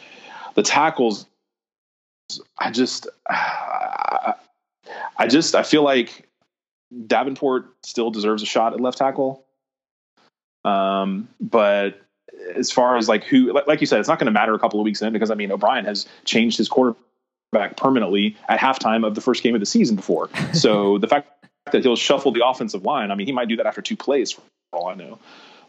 [0.55, 1.27] The tackles,
[2.59, 4.35] I just, I,
[5.19, 6.29] I just, I feel like
[7.07, 9.45] Davenport still deserves a shot at left tackle.
[10.65, 12.01] Um, but
[12.57, 14.59] as far as like who, like, like you said, it's not going to matter a
[14.59, 17.01] couple of weeks in because I mean O'Brien has changed his quarterback
[17.77, 20.29] permanently at halftime of the first game of the season before.
[20.53, 21.29] So the fact
[21.73, 23.11] that he'll shuffle the offensive line.
[23.11, 25.19] I mean, he might do that after two plays, for all I know.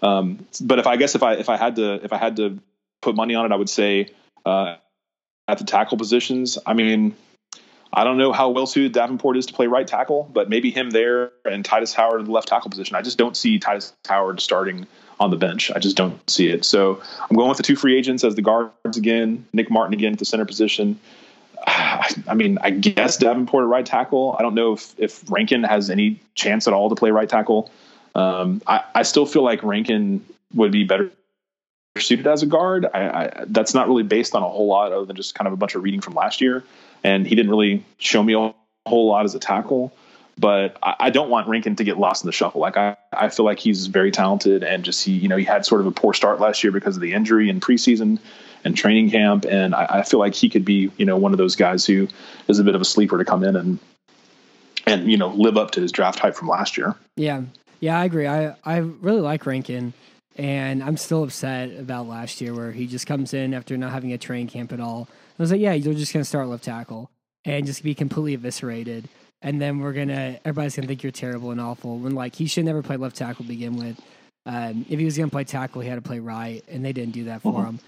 [0.02, 2.60] Um, but if I guess if I if I had to if I had to
[3.02, 4.10] put money on it, I would say
[4.46, 4.76] uh,
[5.48, 6.58] at the tackle positions.
[6.66, 7.16] I mean,
[7.94, 10.90] I don't know how well suited Davenport is to play right tackle, but maybe him
[10.90, 12.96] there and Tytus Howard in the left tackle position.
[12.96, 14.86] I just don't see Tytus Howard starting
[15.20, 15.72] on the bench.
[15.74, 16.66] I just don't see it.
[16.66, 20.12] So I'm going with the two free agents as the guards again, Nick Martin again
[20.12, 21.00] at the center position.
[21.68, 24.36] I mean, I guess Davenport at right tackle.
[24.38, 27.72] I don't know if, if Rankin has any chance at all to play right tackle.
[28.14, 31.12] Um, I, I still feel like Rankin would be better
[31.98, 32.86] suited as a guard.
[32.94, 35.54] I, I, that's not really based on a whole lot other than just kind of
[35.54, 36.64] a bunch of reading from last year.
[37.04, 38.54] And he didn't really show me a
[38.86, 39.94] whole lot as a tackle.
[40.38, 42.62] But I, I don't want Rankin to get lost in the shuffle.
[42.62, 45.66] Like I, I feel like he's very talented and just he, you know, he had
[45.66, 48.20] sort of a poor start last year because of the injury in preseason
[48.66, 49.46] and training camp.
[49.46, 52.08] And I, I feel like he could be, you know, one of those guys who
[52.50, 53.80] is a bit of a sleeper to come in and
[54.88, 56.96] and you know live up to his draft hype from last year.
[57.16, 57.44] Yeah,
[57.80, 58.28] yeah, I agree.
[58.28, 59.94] I I really like Rankin.
[60.38, 64.12] And I'm still upset about last year where he just comes in after not having
[64.12, 65.08] a training camp at all.
[65.40, 67.10] I was like, yeah, you're just going to start left tackle
[67.46, 69.08] and just be completely eviscerated.
[69.42, 72.00] And then we're going to, everybody's going to think you're terrible and awful.
[72.00, 73.98] When like he should never play left tackle to begin with.
[74.46, 76.94] Um, if he was going to play tackle, he had to play right, and they
[76.94, 77.70] didn't do that for mm-hmm.
[77.70, 77.80] him.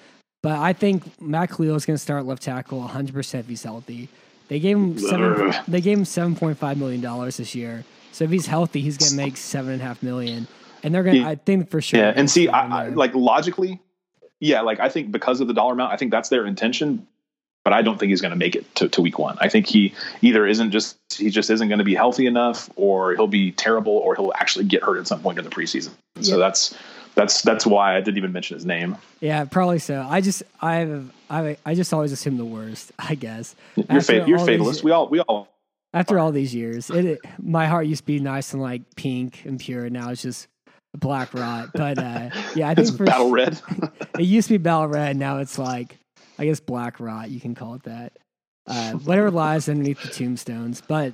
[0.43, 3.63] But I think Matt Kalil is going to start left tackle 100 percent if he's
[3.63, 4.09] healthy.
[4.47, 5.53] They gave him seven.
[5.67, 7.83] they gave him 7.5 million dollars this year.
[8.11, 10.47] So if he's healthy, he's going to make seven and a half million
[10.83, 11.17] and they're gonna.
[11.19, 11.27] Yeah.
[11.27, 11.99] I think for sure.
[11.99, 13.81] Yeah, and see, I, I, like logically,
[14.39, 17.07] yeah, like I think because of the dollar amount, I think that's their intention.
[17.63, 19.37] But I don't think he's going to make it to, to week one.
[19.41, 23.13] I think he either isn't just he just isn't going to be healthy enough, or
[23.15, 25.91] he'll be terrible, or he'll actually get hurt at some point in the preseason.
[26.15, 26.21] Yeah.
[26.21, 26.73] So that's
[27.17, 28.95] that's that's why I didn't even mention his name.
[29.19, 30.05] Yeah, probably so.
[30.07, 32.91] I just I've I I just always assume the worst.
[32.99, 34.79] I guess you're fa- you're fatalist.
[34.79, 35.49] These, we all we all
[35.93, 39.43] after all these years, it, it, my heart used to be nice and like pink
[39.45, 39.85] and pure.
[39.85, 40.47] And Now it's just
[40.95, 41.69] Black Rot.
[41.73, 43.59] But uh, yeah, I think it's Battle Red.
[44.19, 45.17] it used to be Battle Red.
[45.17, 45.97] Now it's like
[46.37, 47.31] I guess Black Rot.
[47.31, 48.13] You can call it that.
[48.67, 50.81] Uh, whatever lies underneath the tombstones.
[50.81, 51.13] But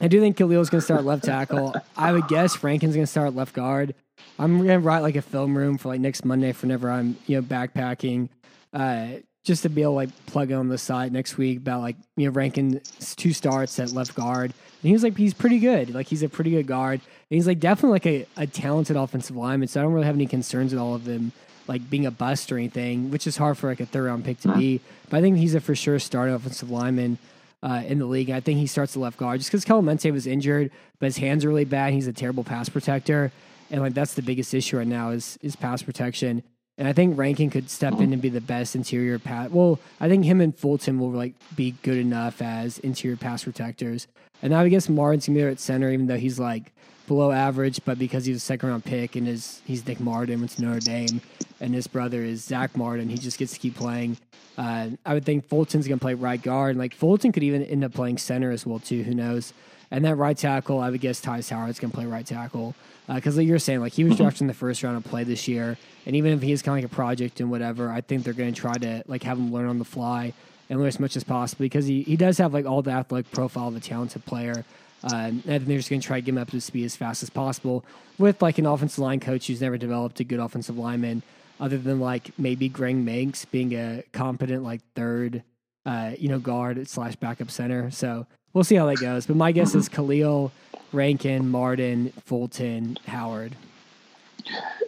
[0.00, 1.74] I do think Kalil's going to start left tackle.
[1.96, 3.94] I would guess Rankin's going to start left guard.
[4.38, 7.36] I'm to write like a film room for like next Monday for whenever I'm you
[7.36, 8.28] know backpacking.
[8.72, 11.96] Uh, just to be able to like plug on the side next week about like
[12.16, 12.80] you know Rankin
[13.16, 14.52] two starts at left guard.
[14.52, 15.94] And he was like he's pretty good.
[15.94, 17.00] Like he's a pretty good guard.
[17.00, 19.68] And he's like definitely like a, a talented offensive lineman.
[19.68, 21.32] So I don't really have any concerns with all of them
[21.68, 24.40] like being a bust or anything, which is hard for like a third round pick
[24.40, 24.80] to be.
[25.10, 27.18] But I think he's a for sure starting offensive lineman.
[27.64, 28.28] Uh, in the league.
[28.28, 31.44] I think he starts the left guard just because Kelemete was injured, but his hands
[31.44, 31.92] are really bad.
[31.92, 33.30] He's a terrible pass protector,
[33.72, 36.44] and like that's the biggest issue right now is is pass protection.
[36.78, 39.50] And I think Rankin could step in and be the best interior pass.
[39.50, 44.06] Well, I think him and Fulton will like be good enough as interior pass protectors.
[44.42, 46.72] And I guess Martin's gonna be there at center, even though he's like
[47.06, 50.52] below average, but because he's a second round pick and his he's Nick Martin, went
[50.52, 51.20] to Notre Dame,
[51.60, 54.16] and his brother is Zach Martin, he just gets to keep playing.
[54.58, 56.70] Uh, I would think Fulton's gonna play right guard.
[56.70, 59.02] and Like Fulton could even end up playing center as well too.
[59.02, 59.52] Who knows?
[59.90, 62.74] And that right tackle, I would guess Tytus Howard's gonna play right tackle
[63.06, 64.22] because uh, like you're saying, like he was mm-hmm.
[64.22, 66.84] drafted in the first round of play this year, and even if he's kind of
[66.84, 69.52] like a project and whatever, I think they're going to try to like have him
[69.52, 70.32] learn on the fly
[70.68, 73.30] and learn as much as possible because he, he does have like all the athletic
[73.30, 74.64] profile of a talented player.
[75.04, 77.24] Uh, and they're just going to try to get him up to speed as fast
[77.24, 77.84] as possible
[78.18, 81.22] with like an offensive line coach who's never developed a good offensive lineman,
[81.58, 85.42] other than like maybe Greg Mancz being a competent like third,
[85.84, 87.90] uh, you know, guard slash backup center.
[87.90, 89.26] So we'll see how that goes.
[89.26, 90.52] But my guess is Kalil,
[90.92, 93.56] Rankin, Martin, Fulton, Howard.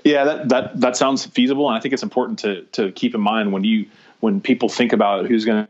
[0.05, 3.20] Yeah, that, that that sounds feasible, and I think it's important to to keep in
[3.20, 3.87] mind when you
[4.20, 5.68] when people think about who's going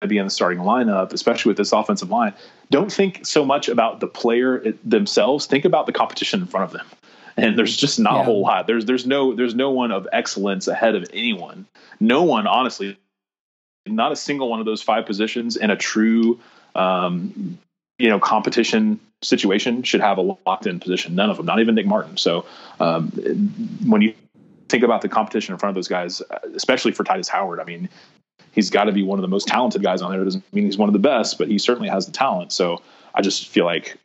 [0.00, 2.34] to be in the starting lineup, especially with this offensive line.
[2.70, 5.46] Don't think so much about the player themselves.
[5.46, 6.86] Think about the competition in front of them.
[7.36, 8.20] And there's just not yeah.
[8.20, 8.66] a whole lot.
[8.66, 11.66] There's there's no there's no one of excellence ahead of anyone.
[11.98, 12.96] No one, honestly,
[13.86, 16.38] not a single one of those five positions in a true
[16.74, 17.58] um,
[17.98, 21.14] you know competition situation should have a locked in position.
[21.14, 22.16] None of them, not even Nick Martin.
[22.16, 22.44] So
[22.80, 23.10] um,
[23.86, 24.14] when you
[24.68, 26.22] think about the competition in front of those guys,
[26.54, 27.88] especially for Tytus Howard, I mean,
[28.52, 30.20] he's got to be one of the most talented guys on there.
[30.20, 32.52] It doesn't mean he's one of the best, but he certainly has the talent.
[32.52, 32.80] So
[33.14, 33.96] I just feel like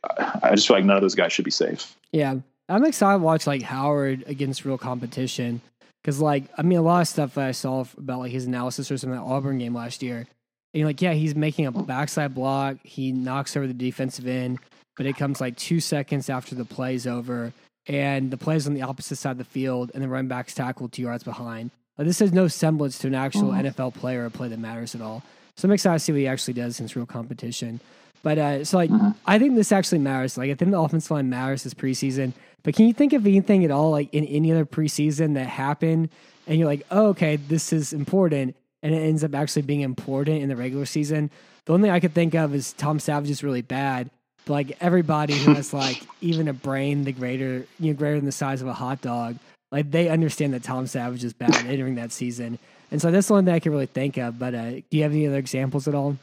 [0.42, 1.96] I just feel like none of those guys should be safe.
[2.12, 2.36] Yeah,
[2.68, 5.60] I'm excited to watch like Howard against real competition
[6.02, 8.90] because like I mean a lot of stuff that I saw about like his analysis
[8.90, 10.26] or some of that Auburn game last year.
[10.72, 12.76] And you're like, yeah, he's making a backside block.
[12.84, 14.58] He knocks over the defensive end
[15.00, 17.54] but it comes like two seconds after the play's over,
[17.86, 20.92] and the play's on the opposite side of the field, and the run back's tackled
[20.92, 21.70] two yards behind.
[21.96, 23.66] Like, this has no semblance to an actual mm-hmm.
[23.68, 25.22] NFL player or a play that matters at all.
[25.56, 27.80] So I'm excited to see what he actually does against real competition.
[28.22, 29.12] But uh, so like, mm-hmm.
[29.24, 30.36] I think this actually matters.
[30.36, 32.34] Like, I think the offensive line matters this preseason.
[32.62, 36.10] But can you think of anything at all, like in any other preseason that happened,
[36.46, 40.42] and you're like, oh, okay, this is important, and it ends up actually being important
[40.42, 41.30] in the regular season?
[41.64, 44.10] The only thing I could think of is Tom Savage is really bad.
[44.46, 48.26] But like everybody who has like even a brain the greater, you know, greater than
[48.26, 49.36] the size of a hot dog,
[49.70, 52.58] like they understand that Tom Savage is bad entering that season.
[52.90, 54.38] And so that's the only thing I can really think of.
[54.38, 56.16] But uh, do you have any other examples at all?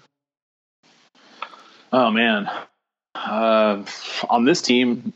[1.93, 2.49] Oh man,
[3.15, 3.83] uh,
[4.29, 5.13] on this team,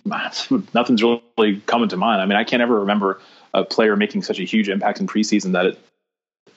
[0.73, 2.21] nothing's really coming to mind.
[2.21, 3.19] I mean, I can't ever remember
[3.54, 5.80] a player making such a huge impact in preseason that it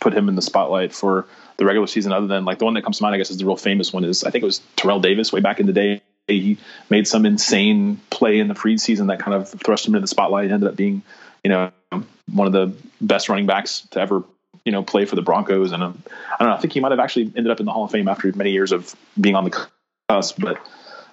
[0.04, 2.12] put him in the spotlight for the regular season.
[2.12, 3.90] Other than like the one that comes to mind, I guess is the real famous
[3.90, 6.02] one is I think it was Terrell Davis way back in the day.
[6.28, 6.58] He
[6.90, 10.50] made some insane play in the preseason that kind of thrust him into the spotlight.
[10.50, 11.02] Ended up being,
[11.42, 11.72] you know,
[12.32, 14.22] one of the best running backs to ever
[14.66, 15.72] you know play for the Broncos.
[15.72, 16.54] And um, I don't know.
[16.54, 18.50] I think he might have actually ended up in the Hall of Fame after many
[18.50, 19.68] years of being on the
[20.10, 20.38] cusp.
[20.38, 20.58] But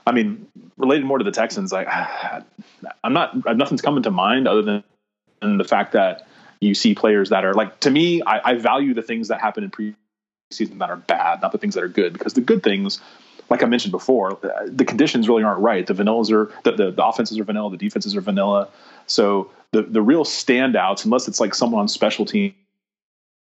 [0.05, 1.87] I mean, related more to the Texans, like
[3.03, 6.27] I'm not nothing's coming to mind other than the fact that
[6.61, 9.63] you see players that are like to me, I, I value the things that happen
[9.63, 13.01] in preseason that are bad, not the things that are good, because the good things
[13.49, 15.85] like I mentioned before, uh, the conditions really aren't right.
[15.85, 18.69] The vanillas are the, the, the, offenses are vanilla, the defenses are vanilla.
[19.07, 22.53] So the the real standouts, unless it's like someone on special teams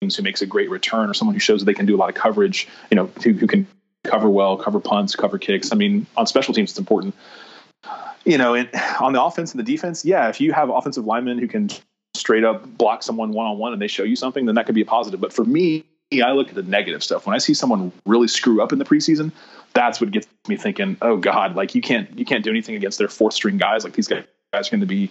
[0.01, 2.09] who makes a great return or someone who shows that they can do a lot
[2.09, 3.65] of coverage, you know, who, who can
[4.03, 5.71] cover well, cover punts, cover kicks.
[5.71, 7.15] I mean, on special teams, it's important.
[8.25, 11.37] You know, and on the offense and the defense, yeah, if you have offensive linemen
[11.39, 11.69] who can
[12.15, 14.75] straight up block someone one on one and they show you something, then that could
[14.75, 15.19] be a positive.
[15.19, 15.83] But for me,
[16.23, 17.25] I look at the negative stuff.
[17.25, 19.31] When I see someone really screw up in the preseason,
[19.73, 22.99] that's what gets me thinking, oh God, like you can't you can't do anything against
[22.99, 23.83] their fourth string guys.
[23.83, 24.23] Like these guys
[24.53, 25.09] are going to be,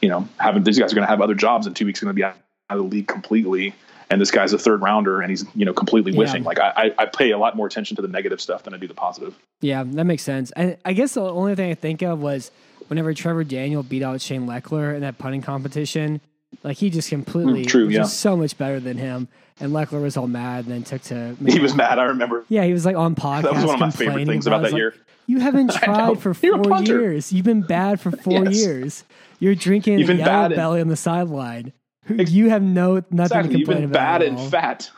[0.00, 2.00] you know, having these guys are going to have other jobs in two weeks.
[2.00, 2.36] Going to be out
[2.70, 3.74] of the league completely
[4.10, 6.42] and this guy's a third rounder and he's you know completely whiffing.
[6.42, 6.48] Yeah.
[6.48, 8.88] Like I, I pay a lot more attention to the negative stuff than I do
[8.88, 9.38] the positive.
[9.60, 10.50] Yeah, that makes sense.
[10.52, 12.50] And I guess the only thing I think of was
[12.88, 16.20] whenever Trevor Daniel beat out Shane Lechler in that punting competition.
[16.62, 18.04] Like he just completely mm, true, yeah.
[18.04, 19.28] so much better than him.
[19.60, 22.44] And Lechler was all mad and then took to He was mad, I remember.
[22.48, 23.42] Yeah, he was like on podcast.
[23.42, 24.94] That was one of my favorite things about, that like, year.
[25.26, 27.32] You haven't tried for four years.
[27.32, 28.56] You've been bad for four yes.
[28.56, 29.04] years.
[29.40, 31.72] You're drinking You've been yellow belly on the sideline.
[32.08, 33.48] You have no nothing exactly.
[33.50, 34.90] to complain You've been bad and fat.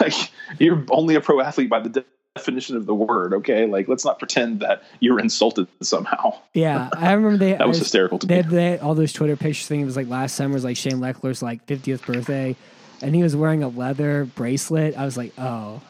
[0.00, 0.14] like
[0.58, 3.32] you're only a pro athlete by the definition of the word.
[3.32, 6.36] Okay, like let's not pretend that you're insulted somehow.
[6.52, 8.42] Yeah, I remember they that was, was hysterical to they me.
[8.42, 9.66] Had, they had all those Twitter pictures.
[9.66, 12.56] Thing it was like last summer was like Shane Lechler's like 50th birthday,
[13.02, 14.96] and he was wearing a leather bracelet.
[14.96, 15.80] I was like, oh,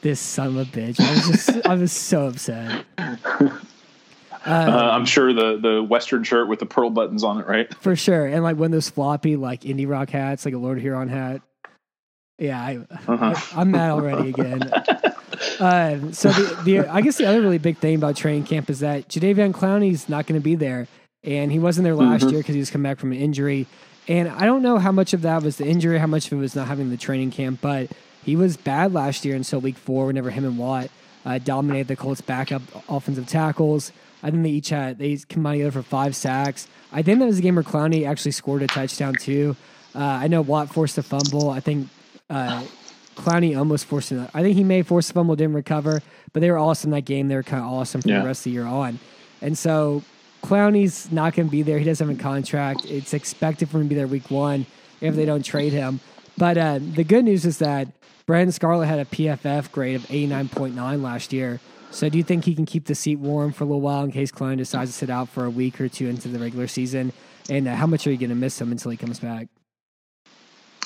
[0.00, 1.00] this son of a bitch.
[1.00, 2.86] I was just I was so upset.
[2.96, 3.16] Uh,
[4.46, 7.74] uh, I'm sure the the Western shirt with the pearl buttons on it, right?
[7.82, 10.80] For sure, and like one of those floppy like indie rock hats, like a Lord
[10.80, 11.42] Huron hat.
[12.38, 13.34] Yeah, I, uh-huh.
[13.54, 14.60] I, am mad already again.
[15.60, 18.80] uh, so the, the I guess the other really big thing about training camp is
[18.80, 20.88] that Jadeveon Clowney's not going to be there,
[21.22, 22.30] and he wasn't there last mm-hmm.
[22.30, 23.66] year because he was coming back from an injury.
[24.06, 26.36] And I don't know how much of that was the injury, how much of it
[26.36, 27.90] was not having the training camp, but
[28.22, 30.90] he was bad last year until week four, whenever him and Watt
[31.24, 33.92] uh, dominated the Colts' backup offensive tackles.
[34.22, 36.66] I think they each had they combined together for five sacks.
[36.92, 39.56] I think that was a game where Clowney actually scored a touchdown too.
[39.94, 41.50] Uh, I know Watt forced a fumble.
[41.50, 41.88] I think
[42.30, 42.64] uh,
[43.14, 44.30] Clowney almost forced it.
[44.34, 47.28] I think he may force a fumble, didn't recover, but they were awesome that game.
[47.28, 48.20] They were kind of awesome for yeah.
[48.20, 48.98] the rest of the year on.
[49.40, 50.02] And so
[50.42, 51.78] Clowney's not going to be there.
[51.78, 52.84] He doesn't have a contract.
[52.84, 54.66] It's expected for him to be there week one
[55.00, 56.00] if they don't trade him.
[56.36, 57.88] But uh, the good news is that
[58.26, 61.60] Brennan Scarlett had a PFF grade of 89.9 last year.
[61.90, 64.10] So do you think he can keep the seat warm for a little while in
[64.10, 67.12] case Clowney decides to sit out for a week or two into the regular season?
[67.48, 69.48] And uh, how much are you going to miss him until he comes back?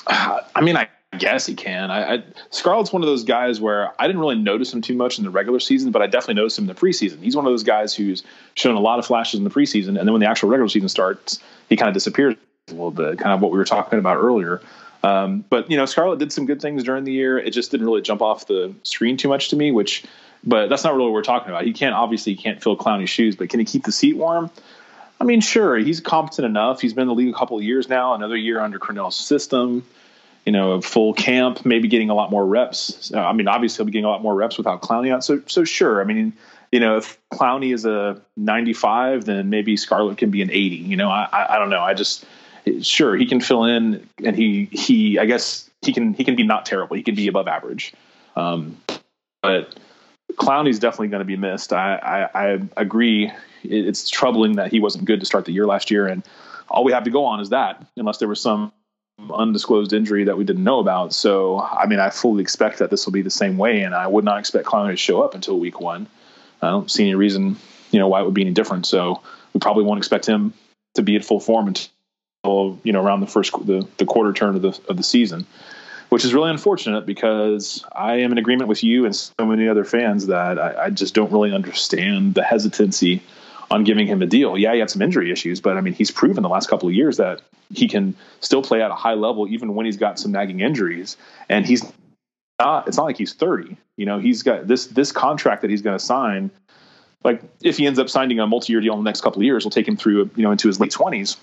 [0.05, 1.91] Uh, I mean, I guess he can.
[1.91, 5.17] I, I, Scarlett's one of those guys where I didn't really notice him too much
[5.17, 7.21] in the regular season, but I definitely noticed him in the preseason.
[7.21, 8.23] He's one of those guys who's
[8.55, 10.89] shown a lot of flashes in the preseason, and then when the actual regular season
[10.89, 12.35] starts, he kind of disappears
[12.69, 14.61] a little bit, kind of what we were talking about earlier.
[15.03, 17.37] Um, but you know, Scarlett did some good things during the year.
[17.37, 20.03] It just didn't really jump off the screen too much to me, which
[20.43, 21.65] but that's not really what we're talking about.
[21.65, 24.49] He can't obviously he can't fill Clowney's shoes, but can he keep the seat warm?
[25.21, 26.79] I mean, sure, he's competent enough.
[26.79, 29.85] He's been in the league a couple of years now, another year under Crennel's system.
[30.49, 33.13] You know, a full camp, maybe getting a lot more reps.
[33.13, 35.23] I mean, obviously he'll be getting a lot more reps without Clowney out.
[35.23, 36.01] So, so sure.
[36.01, 36.33] I mean,
[36.71, 40.57] you know, if Clowney is a 95, then maybe Scarlett can be an 80.
[40.57, 41.81] You know, I, I, I don't know.
[41.81, 42.25] I just
[42.81, 46.41] sure he can fill in, and he he I guess he can he can be
[46.41, 46.95] not terrible.
[46.95, 47.93] He can be above average.
[48.35, 48.81] Um,
[49.43, 49.77] but
[50.33, 51.73] Clowney's definitely going to be missed.
[51.73, 53.31] I, I, I agree.
[53.61, 56.23] It's troubling that he wasn't good to start the year last year, and
[56.69, 58.71] all we have to go on is that, unless there was some
[59.33, 61.13] undisclosed injury that we didn't know about.
[61.13, 64.07] So, I mean, I fully expect that this will be the same way, and I
[64.07, 66.07] would not expect Clowney to show up until week one.
[66.61, 67.57] I don't see any reason,
[67.91, 68.85] you know, why it would be any different.
[68.85, 69.21] So,
[69.53, 70.53] we probably won't expect him
[70.95, 74.55] to be at full form until you know around the first the, the quarter turn
[74.55, 75.45] of the of the season,
[76.09, 79.85] which is really unfortunate because I am in agreement with you and so many other
[79.85, 83.21] fans that I, I just don't really understand the hesitancy
[83.71, 84.57] on giving him a deal.
[84.57, 86.95] Yeah, he had some injury issues, but I mean, he's proven the last couple of
[86.95, 87.41] years that
[87.73, 91.17] he can still play at a high level even when he's got some nagging injuries.
[91.49, 91.83] And he's
[92.59, 92.87] not.
[92.87, 93.77] It's not like he's thirty.
[93.97, 96.49] You know, he's got this this contract that he's going to sign.
[97.23, 99.65] Like, if he ends up signing a multi-year deal in the next couple of years,
[99.65, 101.37] will take him through you know into his late twenties.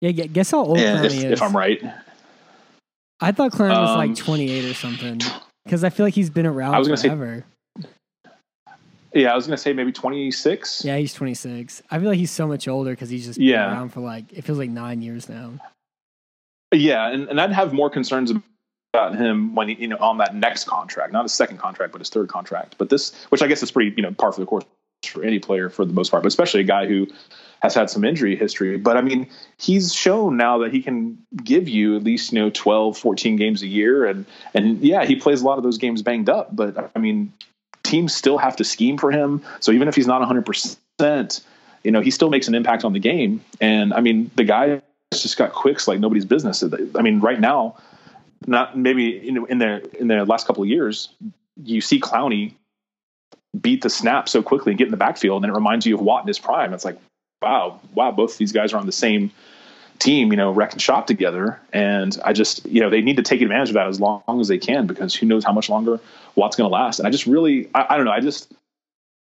[0.00, 1.24] Yeah, guess how old And if, is.
[1.24, 1.80] if I'm right,
[3.20, 5.20] I thought Clowney was Um, like 28 or something
[5.64, 7.44] because I feel like he's been around I was gonna say- forever.
[9.14, 10.84] Yeah, I was going to say maybe twenty six.
[10.84, 11.82] yeah, he's 26.
[11.90, 13.66] I feel like he's so much older because he's just Yeah.
[13.68, 15.52] been around for like it feels like nine years now.
[16.74, 18.32] Yeah, and, and I'd have more concerns
[18.94, 22.00] about him when he, you know, on that next contract, not his second contract, but
[22.00, 22.76] his third contract.
[22.78, 24.64] But this, which I guess is pretty, you know, par for the course
[25.04, 27.06] for any player for the most part, but especially a guy who
[27.60, 28.76] has had some injury history.
[28.78, 32.50] But I mean, he's shown now that he can give you at least, you know,
[32.50, 34.06] 12, 14 games a year.
[34.06, 37.32] And, and yeah, he plays a lot of those games banged up, but I mean,
[37.92, 39.42] teams still have to scheme for him.
[39.60, 41.44] So even if he's not 100%,
[41.84, 43.44] you know, he still makes an impact on the game.
[43.60, 44.80] And I mean, the guy
[45.12, 46.64] just got quicks like nobody's business.
[46.94, 47.76] I mean, right now,
[48.46, 51.10] not maybe know in the in the last couple of years,
[51.62, 52.54] you see Clowney
[53.60, 56.00] beat the snap so quickly and get in the backfield, and it reminds you of
[56.00, 56.72] Watt in his prime.
[56.72, 56.98] It's like,
[57.42, 59.30] wow, wow, both these guys are on the same
[60.02, 61.60] team, you know, wreck and shop together.
[61.72, 64.48] And I just, you know, they need to take advantage of that as long as
[64.48, 66.00] they can because who knows how much longer
[66.34, 66.98] Watt's going to last.
[66.98, 68.52] And I just really, I, I don't know, I just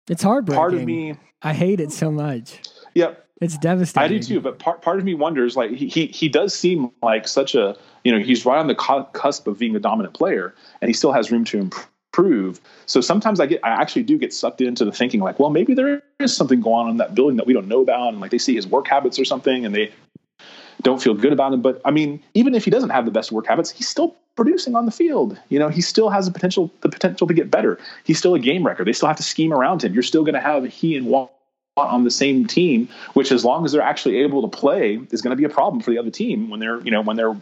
[0.09, 0.59] It's heartbreaking.
[0.59, 2.61] part of me, I hate it so much.
[2.95, 3.21] Yep.
[3.41, 4.17] It's devastating.
[4.17, 6.91] I do too, but part part of me wonders like he he, he does seem
[7.03, 10.55] like such a you know he's right on the cusp of being a dominant player,
[10.81, 12.61] and he still has room to improve.
[12.87, 15.75] So sometimes I get I actually do get sucked into the thinking like, well, maybe
[15.75, 18.31] there is something going on in that building that we don't know about, and like
[18.31, 19.93] they see his work habits or something, and they
[20.85, 21.61] don't feel good about him.
[21.61, 24.76] But I mean, even if he doesn't have the best work habits, he's still producing
[24.76, 25.37] on the field.
[25.49, 27.80] You know, he still has the potential the potential to get better.
[28.05, 28.87] He's still a game record.
[28.87, 29.93] They still have to scheme around him.
[29.93, 31.32] You're still going to have he and Watt
[31.76, 35.32] on the same team, which as long as they're actually able to play is going
[35.32, 37.37] to be a problem for the other team when they're, you know, when they're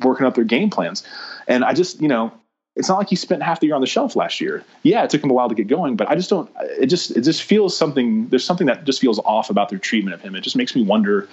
[0.00, 1.02] working up their game plans.
[1.46, 2.32] And I just, you know,
[2.76, 4.64] it's not like he spent half the year on the shelf last year.
[4.82, 7.10] Yeah, it took him a while to get going, but I just don't it just
[7.12, 10.34] it just feels something there's something that just feels off about their treatment of him.
[10.34, 11.28] It just makes me wonder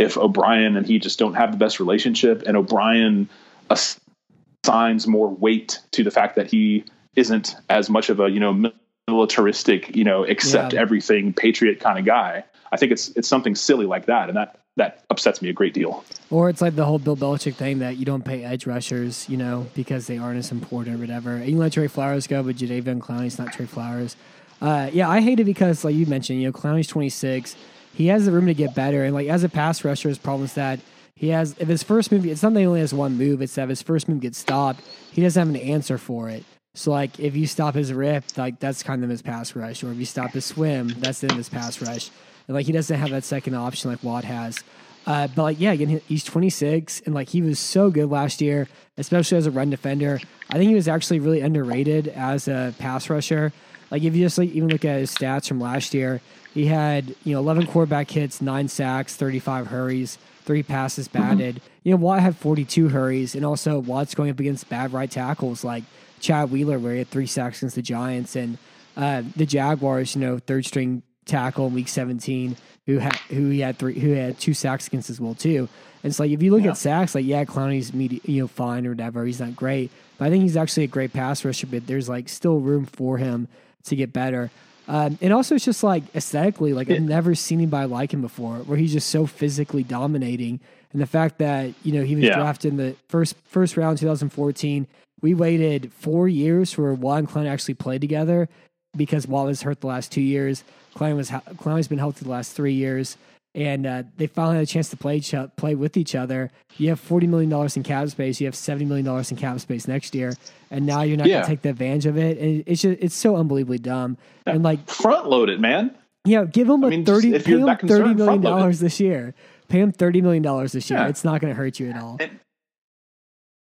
[0.00, 3.28] if O'Brien and he just don't have the best relationship and O'Brien
[3.68, 6.84] assigns more weight to the fact that he
[7.16, 8.70] isn't as much of a, you know,
[9.08, 10.80] militaristic, you know, accept Yeah.
[10.80, 12.44] everything patriot kind of guy.
[12.72, 15.74] I think it's it's something silly like that, and that that upsets me a great
[15.74, 16.04] deal.
[16.30, 19.36] Or it's like the whole Bill Belichick thing that you don't pay edge rushers, you
[19.36, 21.32] know, because they aren't as important or whatever.
[21.34, 24.16] And you let Trey Flowers go, but Jadeveon Clowney's not Trey Flowers.
[24.62, 27.56] Uh, yeah, I hate it because, like you mentioned, you know, Clowney's 26.
[27.92, 29.04] He has the room to get better.
[29.04, 30.80] And, like, as a pass rusher, his problem is that
[31.14, 33.54] he has, if his first move, it's not that he only has one move, it's
[33.56, 34.80] that if his first move gets stopped,
[35.12, 36.44] he doesn't have an answer for it.
[36.74, 39.82] So, like, if you stop his rip, like, that's kind of his pass rush.
[39.82, 42.10] Or if you stop his swim, that's then his pass rush.
[42.48, 44.62] And, like, he doesn't have that second option like Watt has.
[45.06, 48.68] Uh, but like, yeah, again, he's 26, and like he was so good last year,
[48.98, 50.20] especially as a run defender.
[50.50, 53.52] I think he was actually really underrated as a pass rusher.
[53.90, 56.20] Like, if you just like even look at his stats from last year,
[56.54, 61.60] he had you know 11 quarterback hits, nine sacks, 35 hurries, three passes batted.
[61.84, 65.64] You know, Watt had 42 hurries, and also Watt's going up against bad right tackles
[65.64, 65.84] like
[66.20, 68.58] Chad Wheeler, where he had three sacks against the Giants, and
[68.96, 70.14] uh, the Jaguars.
[70.14, 74.10] You know, third string tackle in week 17 who had who he had three who
[74.12, 75.68] had two sacks against as well too.
[76.02, 76.70] And it's like if you look Yeah.
[76.70, 80.24] at sacks, like yeah, Clowney's medi- you know fine or whatever, he's not great, but
[80.26, 81.66] I think he's actually a great pass rusher.
[81.66, 83.48] But there's like still room for him
[83.84, 84.50] to get better.
[84.90, 88.56] Um, and also, it's just like aesthetically, like I've never seen anybody like him before,
[88.58, 90.58] where he's just so physically dominating.
[90.92, 92.34] And the fact that you know he was Yeah.
[92.34, 94.88] drafted in the first first round, 2014,
[95.22, 98.48] we waited four years for Watt and Clowney actually played together
[98.96, 100.64] because was hurt the last two years.
[100.96, 103.16] Clowney was Clowney's been healthy the last three years,
[103.54, 106.50] and uh, they finally had a chance to play each, play with each other.
[106.76, 108.40] You have forty million dollars in cap space.
[108.40, 110.34] You have seventy million dollars in cap space next year,
[110.70, 111.34] and now you're not Yeah.
[111.36, 112.38] going to take the advantage of it.
[112.38, 114.16] And it's just it's so unbelievably dumb.
[114.46, 115.94] And like, Front load it, man.
[116.24, 117.36] yeah, give him a mean, thirty.
[117.40, 118.60] Pay him thirty million front load it.
[118.60, 119.34] dollars this year.
[119.68, 121.00] Pay him thirty million dollars this year.
[121.00, 121.08] Yeah.
[121.08, 122.18] It's not going to hurt you at all.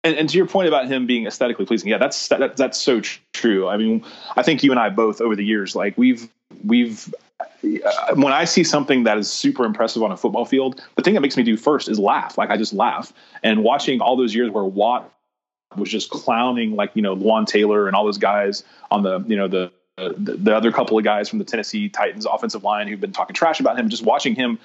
[0.04, 3.00] And, and to your point about him being aesthetically pleasing, yeah, that's that, that's so
[3.00, 3.68] tr- true.
[3.68, 4.04] I mean,
[4.36, 6.28] I think you and I both over the years, like we've
[6.64, 11.02] we've Uh, when I see something that is super impressive on a football field, the
[11.02, 12.36] thing that makes me do first is laugh.
[12.36, 13.12] Like I just laugh.
[13.42, 15.12] And watching all those years where Watt
[15.76, 19.36] was just clowning, like you know, Lon Taylor and all those guys on the you
[19.36, 23.00] know the the, the other couple of guys from the Tennessee Titans offensive line who've
[23.00, 24.58] been talking trash about him, just watching him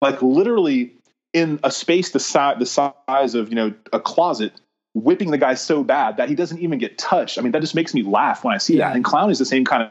[0.00, 0.92] like literally
[1.32, 4.52] in a space the size the size of you know a closet
[4.94, 7.38] whipping the guy so bad that he doesn't even get touched.
[7.38, 8.88] I mean, that just makes me laugh when I see yeah.
[8.88, 8.96] that.
[8.96, 9.90] And Clowney is the same kind of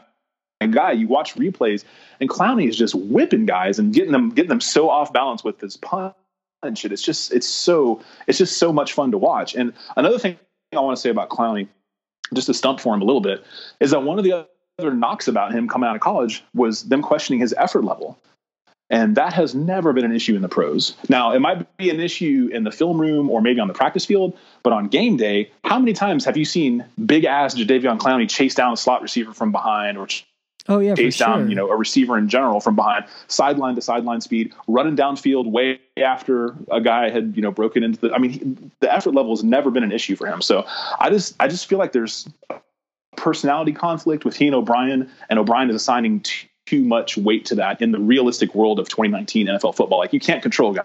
[0.70, 0.92] guy.
[0.92, 1.84] You watch replays,
[2.20, 5.60] and Clowney is just whipping guys and getting them getting them so off balance with
[5.60, 6.14] his punch.
[6.62, 9.54] And it's just it's so it's just so much fun to watch.
[9.54, 10.36] And another thing
[10.72, 11.68] I want to say about Clowney,
[12.34, 13.44] just to stump for him a little bit,
[13.80, 14.46] is that one of the
[14.78, 18.18] other knocks about him coming out of college was them questioning his effort level.
[18.92, 20.94] And that has never been an issue in the pros.
[21.08, 24.04] Now, it might be an issue in the film room or maybe on the practice
[24.04, 28.28] field, but on game day, how many times have you seen big ass Jadeveon Clowney
[28.28, 30.06] chase down a slot receiver from behind or
[30.68, 31.48] oh yeah, chase down sure.
[31.48, 35.80] you know a receiver in general from behind, sideline to sideline speed, running downfield way
[35.96, 38.12] after a guy had you know broken into the.
[38.14, 40.42] I mean, the effort level has never been an issue for him.
[40.42, 40.64] So
[40.98, 42.28] I just I just feel like there's
[43.16, 46.24] personality conflict with he and O'Brien, and O'Brien is assigning
[46.66, 49.98] too much weight to that in the realistic world of 2019 NFL football.
[49.98, 50.76] Like you can't control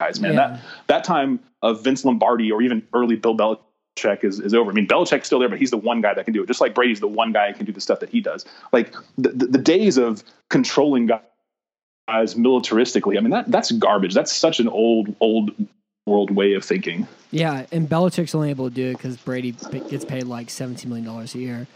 [0.00, 0.34] guys, man.
[0.34, 0.48] Yeah.
[0.48, 3.60] That that time of Vince Lombardi or even early Bill Belichick
[4.02, 4.70] is, is over.
[4.70, 6.46] I mean, Belichick's still there, but he's the one guy that can do it.
[6.46, 8.44] Just like Brady's the one guy who can do the stuff that he does.
[8.72, 14.14] Like the, the, the days of controlling guys militaristically, I mean, that that's garbage.
[14.14, 15.52] That's such an old, old
[16.06, 17.06] world way of thinking.
[17.30, 21.08] Yeah, and Belichick's only able to do it because Brady gets paid like $17 million
[21.08, 21.66] a year.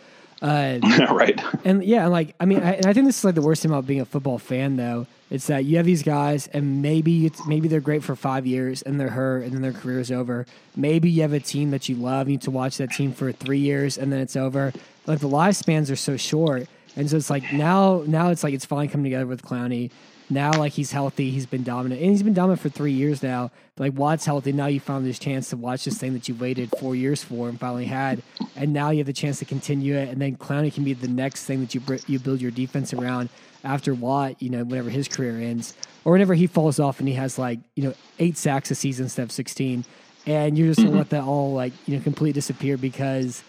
[0.41, 0.79] Uh,
[1.11, 1.41] right.
[1.65, 3.87] And yeah, like I mean, I, I think this is like the worst thing about
[3.87, 5.07] being a football fan, though.
[5.31, 8.99] It's that you have these guys, and maybe maybe they're great for five years, and
[8.99, 10.47] they're hurt, and then their career is over.
[10.75, 13.31] Maybe you have a team that you love, you need to watch that team for
[13.33, 14.73] three years, and then it's over.
[15.07, 16.67] Like the lifespans are so short,
[16.97, 19.91] and so it's like now, now it's like it's finally coming together with Clowney.
[20.31, 23.51] Now, like he's healthy, he's been dominant, and he's been dominant for three years now.
[23.79, 26.71] Like Watt's healthy, now you found this chance to watch this thing that you waited
[26.79, 28.23] four years for and finally had,
[28.57, 30.09] and now you have the chance to continue it.
[30.09, 33.29] And then Clowney can be the next thing that you you build your defense around
[33.65, 34.41] after Watt.
[34.43, 37.61] You know, whenever his career ends, or whenever he falls off and he has like
[37.75, 39.85] you know eight sacks a season instead of sixteen,
[40.27, 40.99] and you're just gonna mm-hmm.
[40.99, 43.43] let that all like you know completely disappear because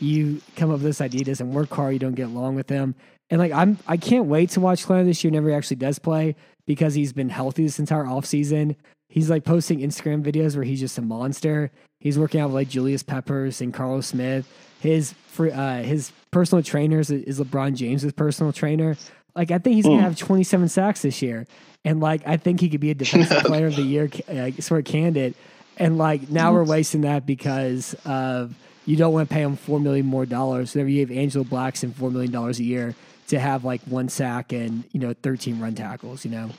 [0.00, 2.94] you come up with this idea doesn't work hard, you don't get along with them.
[3.30, 6.36] and like I'm I can't wait to watch Clowney this year Never actually does play
[6.66, 8.76] because he's been healthy this entire offseason.
[9.08, 11.70] He's like posting Instagram videos where he's just a monster.
[12.00, 14.46] He's working out with like Julius Peppers and Carlos Smith.
[14.80, 18.96] His uh, his personal trainer is, is LeBron James's personal trainer.
[19.36, 20.04] Like I think he's gonna hmm.
[20.04, 21.46] have 27 sacks this year,
[21.84, 24.80] and like I think he could be a defensive player of the year uh, sort
[24.80, 25.36] of candidate.
[25.76, 28.54] And like now we're wasting that because of
[28.86, 30.74] you don't want to pay him four million more dollars.
[30.74, 32.94] Whenever you have Angelo Blackson four million dollars a year,
[33.28, 36.50] to have like one sack and you know 13 run tackles you know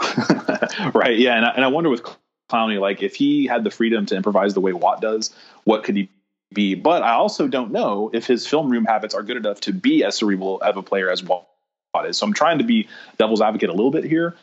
[0.94, 2.02] right yeah and I, and I wonder with
[2.50, 5.96] Clowney like if he had the freedom to improvise the way Watt does what could
[5.96, 6.08] he
[6.52, 9.72] be but I also don't know if his film room habits are good enough to
[9.72, 11.46] be as cerebral of a player as Watt
[12.06, 12.88] is so I'm trying to be
[13.18, 14.36] devil's advocate a little bit here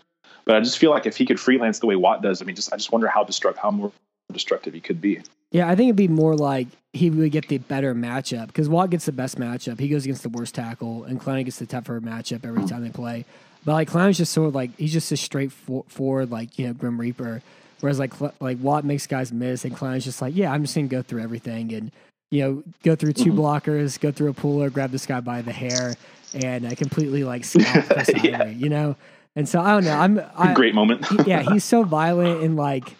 [0.45, 2.55] but I just feel like if he could freelance the way Watt does I mean
[2.55, 3.91] just I just wonder how destructive how more
[4.31, 5.21] destructive he could be
[5.51, 8.89] yeah, I think it'd be more like he would get the better matchup because Watt
[8.89, 9.79] gets the best matchup.
[9.79, 12.89] He goes against the worst tackle, and Clowney gets the tougher matchup every time they
[12.89, 13.25] play.
[13.63, 16.99] But like Clowney's just sort of like he's just a straightforward like you know Grim
[16.99, 17.41] Reaper,
[17.79, 20.87] whereas like like Watt makes guys miss, and Clowney's just like yeah I'm just gonna
[20.87, 21.91] go through everything and
[22.29, 23.39] you know go through 2 mm-hmm.
[23.39, 25.95] blockers, go through a puller, grab this guy by the hair,
[26.33, 27.91] and I completely like snap
[28.23, 28.45] yeah.
[28.45, 28.95] you know.
[29.35, 29.93] And so I don't know.
[29.93, 31.05] I'm I, great moment.
[31.25, 32.95] yeah, he's so violent and like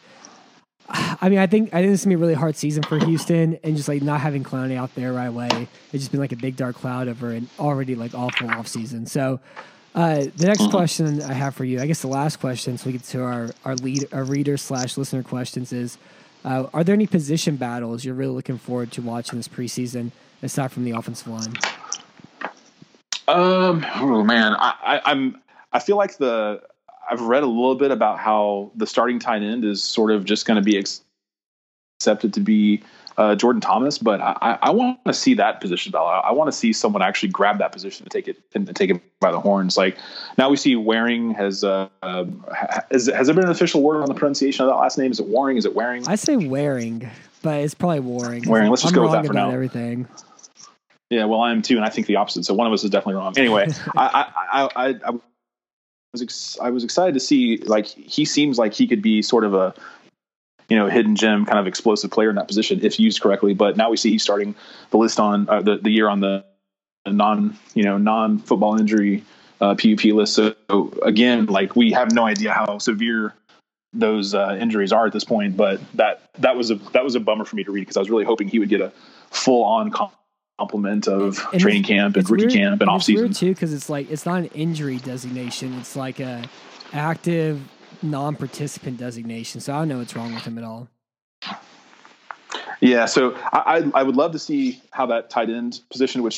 [0.89, 2.97] I mean, I think I think this is gonna be a really hard season for
[2.99, 6.31] Houston, and just like not having Clowney out there right away, it's just been like
[6.31, 9.05] a big dark cloud over an already like awful off season.
[9.05, 9.39] So,
[9.95, 12.93] uh, the next question I have for you, I guess the last question, so we
[12.93, 15.97] get to our our lead our reader slash listener questions is,
[16.45, 20.11] uh, are there any position battles you're really looking forward to watching this preseason
[20.41, 21.53] aside from the offensive line?
[23.27, 25.41] Um, oh man, I, I I'm
[25.73, 26.61] I feel like the
[27.09, 30.45] I've read a little bit about how the starting tight end is sort of just
[30.45, 30.77] going to be
[31.99, 32.83] accepted to be
[33.17, 36.07] uh, Jordan Thomas, but I, I want to see that position battle.
[36.07, 38.91] I, I want to see someone actually grab that position to take it and take
[38.91, 39.75] it by the horns.
[39.75, 39.97] Like
[40.37, 42.25] now we see Warring has uh, uh,
[42.91, 45.11] has, has there been an official word on the pronunciation of that last name?
[45.11, 45.57] Is it Warring?
[45.57, 46.07] Is it Warring?
[46.07, 47.09] I say Warring,
[47.41, 48.43] but it's probably Warring.
[48.47, 48.69] Warring.
[48.69, 49.49] Let's just I'm go with that for now.
[49.49, 50.07] Everything.
[51.09, 52.43] Yeah, well, I am too, and I think the opposite.
[52.45, 53.33] So one of us is definitely wrong.
[53.37, 55.11] Anyway, I, I, I, I
[56.13, 59.43] was ex- I was excited to see like he seems like he could be sort
[59.43, 59.73] of a
[60.67, 63.53] you know hidden gem kind of explosive player in that position if used correctly.
[63.53, 64.55] But now we see he's starting
[64.89, 66.43] the list on uh, the the year on the
[67.05, 69.23] non you know non football injury
[69.61, 70.35] uh, PUP list.
[70.35, 70.55] So
[71.03, 73.33] again, like we have no idea how severe
[73.93, 75.55] those uh, injuries are at this point.
[75.55, 78.01] But that that was a that was a bummer for me to read because I
[78.01, 78.91] was really hoping he would get a
[79.31, 79.91] full on
[80.59, 83.31] complement of And training camp and rookie weird- camp and off season.
[83.33, 85.73] too because it's like it's not an injury designation.
[85.79, 86.43] It's like a
[86.93, 87.61] active
[88.01, 89.61] non-participant designation.
[89.61, 90.87] So I don't know what's wrong with him at all.
[92.79, 96.35] Yeah, so I, I I would love to see how that tight end position would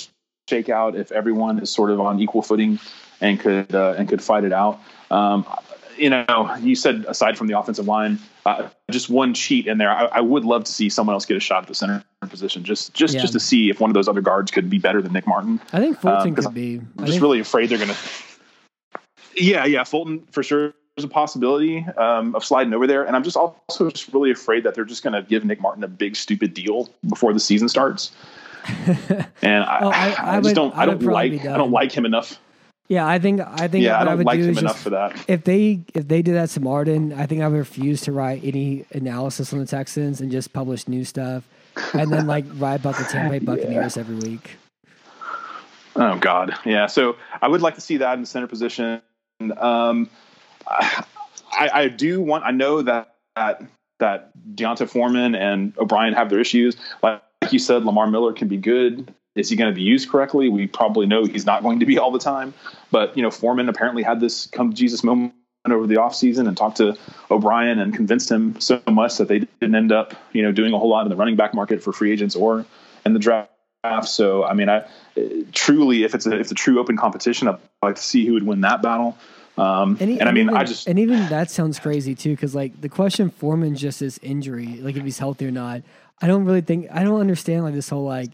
[0.49, 2.80] shake out if everyone is sort of on equal footing
[3.22, 4.80] and could uh, and could fight it out.
[5.11, 5.45] Um,
[5.97, 9.89] you know, you said aside from the offensive line, uh, just one cheat in there.
[9.91, 12.63] I, I would love to see someone else get a shot at the center position,
[12.63, 13.21] just just Yeah.
[13.21, 15.59] just to see if one of those other guards could be better than Nick Martin.
[15.73, 16.75] I think Fulton 'cause could be.
[16.77, 17.97] I I'm just think, really afraid they're going to.
[19.35, 20.73] Yeah, yeah, Fulton for sure.
[20.95, 24.63] There's a possibility um, of sliding over there, and I'm just also just really afraid
[24.65, 27.69] that they're just going to give Nick Martin a big stupid deal before the season
[27.69, 28.11] starts.
[29.41, 31.91] and I, Oh, I- I, I just would- don't, I don't like, I don't like
[31.93, 32.37] him enough.
[32.89, 34.57] Yeah, I think I think Yeah, what I I don't would like do him is
[34.57, 35.25] enough just, for that.
[35.27, 38.43] if they if they did that to Martin, I think I would refuse to write
[38.43, 41.43] any analysis on the Texans and just publish new stuff,
[41.93, 44.57] and then like write about the Tampa Bay Buccaneers every week.
[45.95, 46.87] Oh God, yeah.
[46.87, 49.01] So I would like to see that in the center position.
[49.57, 50.09] Um,
[50.67, 51.03] I,
[51.51, 52.43] I do want.
[52.43, 53.61] I know that that
[53.99, 56.75] that D'Onta Foreman and O'Brien have their issues.
[57.03, 57.21] Like
[57.51, 59.13] you said, Lamar Miller can be good.
[59.36, 60.49] Is he going to be used correctly?
[60.49, 62.53] We probably know he's not going to be all the time.
[62.91, 65.34] But you know, Foreman apparently had this come to Jesus moment
[65.69, 66.97] over the offseason and talked to
[67.30, 70.80] O'Brien and convinced him so much that they didn't end up, you know, doing a
[70.80, 72.65] whole lot in the running back market for free agents or
[73.05, 73.49] in the draft.
[74.03, 74.86] So, I mean, I
[75.53, 78.34] truly, if it's a, if it's a true open competition, I'd like to see who
[78.34, 79.17] would win that battle.
[79.57, 82.55] Um, and, he- I mean, even, I just, and even that sounds crazy too, because
[82.55, 85.82] like the question Foreman just is injury, like if he's healthy or not.
[86.21, 88.32] I don't really think I don't understand like this whole like,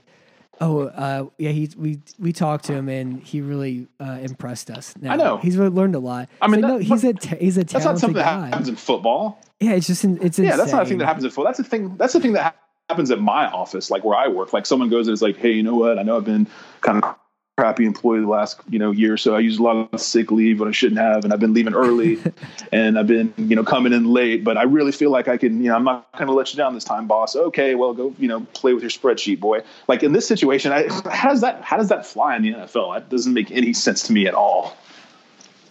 [0.62, 4.93] oh uh, yeah, he we we talked to him and he really uh, impressed us.
[4.99, 5.38] Now, I know.
[5.38, 6.30] he's learned a lot.
[6.41, 8.47] I mean, that- no, he's a ta- he's a that's not talented something that guy.
[8.47, 9.39] happens in football.
[9.60, 11.45] Yeah, it's just in- it's Yeah, that's not a thing that happens in football.
[11.45, 11.95] That's the thing.
[11.97, 12.56] That's the thing that
[12.89, 14.53] happens at my office, like where I work.
[14.53, 15.97] Like someone goes and is like, "Hey, you know what?
[15.97, 16.47] I know I've been
[16.82, 17.16] kind of
[17.58, 20.32] crappy employee the last you know year, or so I use a lot of sick
[20.32, 22.20] leave when I shouldn't have, and I've been leaving early,
[22.72, 24.43] and I've been you know coming in late.
[24.43, 26.58] But I really feel like I can, you know, I'm not going to let you
[26.58, 27.36] down this time, boss.
[27.36, 29.62] Okay, well, go you know play with your spreadsheet, boy.
[29.88, 32.93] Like in this situation, I, how does that how does that fly in the NFL?
[32.95, 34.76] That doesn't make any sense to me at all.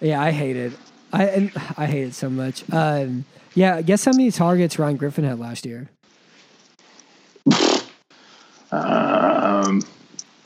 [0.00, 0.72] Yeah, I hate it.
[1.12, 2.64] I and I hate it so much.
[2.72, 3.24] Um,
[3.54, 5.88] yeah, guess how many targets Ryan Griffin had last year?
[8.72, 9.82] Um,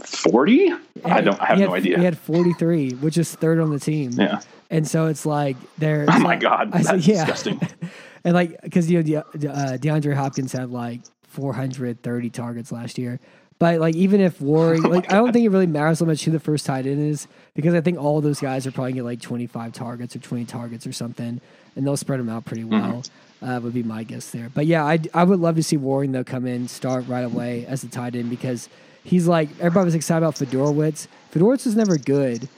[0.09, 0.73] forty?
[1.05, 1.41] I don't.
[1.41, 1.99] I have He no idea.
[1.99, 4.13] He had 43, which is third on the team.
[4.13, 4.41] yeah.
[4.71, 6.07] And so it's like they're.
[6.09, 7.25] Oh my God, I said, that's yeah.
[7.25, 7.61] disgusting.
[8.25, 9.17] and like, because you know, De,
[9.51, 13.21] uh, DeAndre Hopkins had like 430 targets last year.
[13.59, 16.25] But like, even if Warring, Oh like, I don't think it really matters so much
[16.25, 19.01] who the first tight end is because I think all those guys are probably gonna
[19.01, 21.41] get like 25 targets or 20 targets or something,
[21.75, 22.71] and they'll spread them out pretty Mm-hmm.
[22.91, 23.03] well.
[23.41, 24.51] Uh, would be my guess there.
[24.53, 27.65] But yeah, I I would love to see Warring though come in start right away
[27.67, 28.69] as the tight end because
[29.09, 31.09] he's like everybody was excited about Fiedorowicz.
[31.33, 32.49] Fiedorowicz was never good.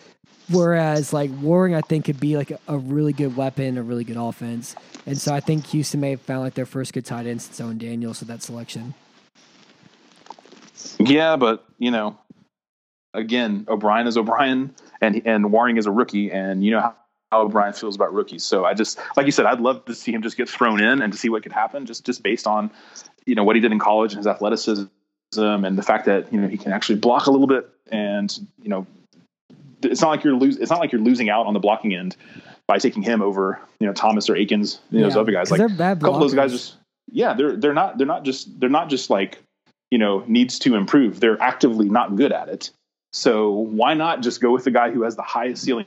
[0.51, 4.03] Whereas like Warring, I think could be like a, a really good weapon, a really
[4.03, 4.75] good offense,
[5.07, 7.61] and so I think Houston may have found like their first good tight end since
[7.61, 8.95] Owen Daniels with that selection.
[10.99, 12.19] Yeah, but you know,
[13.15, 16.97] again, O'Brien is O'Brien, and and Warring is a rookie, and you know how,
[17.31, 18.45] how O'Brien feels about rookies.
[18.45, 21.01] So I just, like you said, I'd love to see him just get thrown in
[21.01, 22.71] and to see what could happen, just just based on,
[23.25, 24.87] you know, what he did in college and his athleticism,
[25.37, 28.69] and the fact that you know he can actually block a little bit, and you
[28.69, 28.87] know,
[29.83, 32.17] it's not like you're lose, it's not like you're losing out on the blocking end
[32.67, 35.51] by taking him over, you know, Thomas or Akins, you know, those other guys.
[35.51, 36.77] Like bad a couple of those guys just
[37.13, 39.43] yeah they're they're not they're not just they're not just like
[39.91, 41.21] you know needs to improve.
[41.21, 42.71] They're actively not good at it.
[43.13, 45.87] So why not just go with the guy who has the highest ceiling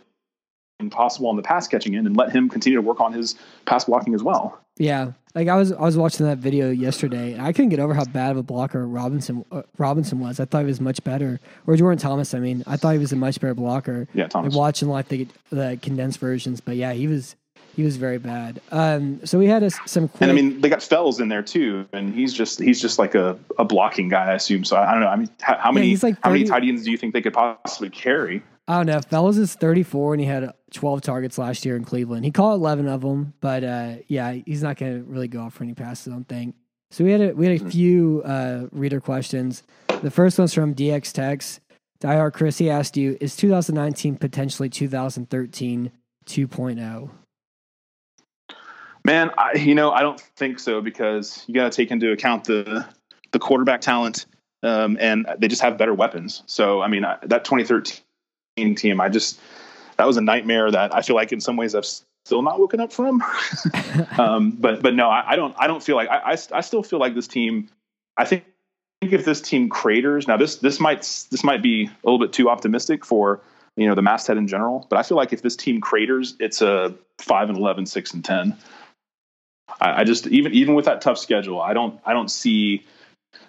[0.91, 3.35] possible on the pass catching end and let him continue to work on his
[3.65, 7.41] pass blocking as well Yeah, like I was I was watching that video yesterday, and
[7.41, 10.39] I couldn't get over how bad of a blocker Robinson uh, Robinson was.
[10.39, 12.33] I thought he was much better, or Jordan Thomas.
[12.33, 14.07] I mean, I thought he was a much better blocker.
[14.13, 14.53] Yeah, Thomas.
[14.53, 17.35] Like watching like the the condensed versions, but yeah, he was
[17.75, 18.61] he was very bad.
[18.71, 20.21] Um, so we had a, some quick.
[20.21, 23.15] and i mean they got Fells in there too and he's just he's just like
[23.15, 25.71] a, a blocking guy i assume so i, I don't know i mean how, how
[25.71, 28.77] many he's like how many tight ends do you think they could possibly carry I
[28.77, 29.01] don't know.
[29.01, 32.23] Fellows is 34 and he had 12 targets last year in Cleveland.
[32.23, 35.55] He caught 11 of them, but uh, yeah, he's not going to really go off
[35.55, 36.55] for any passes, I don't think.
[36.91, 39.63] So we had a, we had a few uh, reader questions.
[40.01, 41.59] The first one's from DX Tex.
[41.99, 45.91] Diehard Chris, he asked you, is 2019 potentially 2013
[46.25, 47.09] 2.0?
[49.05, 52.45] Man, I, you know, I don't think so because you got to take into account
[52.45, 52.85] the
[53.31, 54.27] the quarterback talent,
[54.61, 56.43] um, and they just have better weapons.
[56.45, 58.03] So, I mean, I, that 2013
[58.55, 59.39] team, I just
[59.97, 62.79] that was a nightmare that I feel like in some ways I've still not woken
[62.79, 63.23] up from.
[64.17, 66.83] um, but but no, I, I, don't I don't feel like I, I, I still
[66.83, 67.69] feel like this team.
[68.17, 68.45] I think
[69.01, 71.01] if this team craters now, this this might
[71.31, 73.41] this might be a little bit too optimistic for
[73.75, 74.85] you know the masthead in general.
[74.89, 78.23] But I feel like if this team craters, it's a five and 11, 6 and
[78.23, 78.57] ten.
[79.81, 82.85] I, I just even even with that tough schedule, I don't I don't see.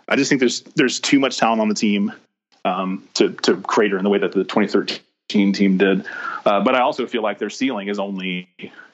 [0.09, 2.13] I just think there's there's too much talent on the team
[2.65, 6.07] um, to to crater in the way that the 2013 team did.
[6.45, 8.49] Uh, but I also feel like their ceiling is only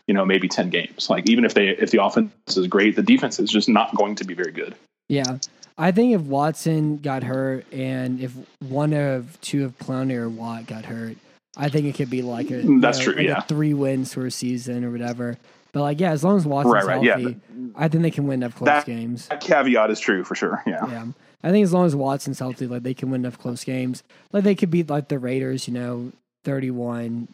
[0.06, 1.08] you know maybe 10 games.
[1.10, 4.14] Like even if they if the offense is great, the defense is just not going
[4.16, 4.74] to be very good.
[5.08, 5.38] Yeah.
[5.78, 10.66] I think if Watson got hurt and if one of two of Clowney or Watt
[10.66, 11.16] got hurt,
[11.56, 13.14] I think it could be like a that's know, true.
[13.14, 15.38] Like yeah, three wins for a season or whatever.
[15.72, 17.22] But like, yeah, as long as Watson's right, right, healthy,
[17.54, 19.28] yeah, I think they can win enough close that, games.
[19.28, 20.62] That caveat is true for sure.
[20.66, 20.86] Yeah.
[20.88, 21.06] Yeah.
[21.42, 24.02] I think as long as Watson's healthy, like they can win enough close games.
[24.32, 26.12] Like they could beat like the Raiders, you know,
[26.44, 27.28] 31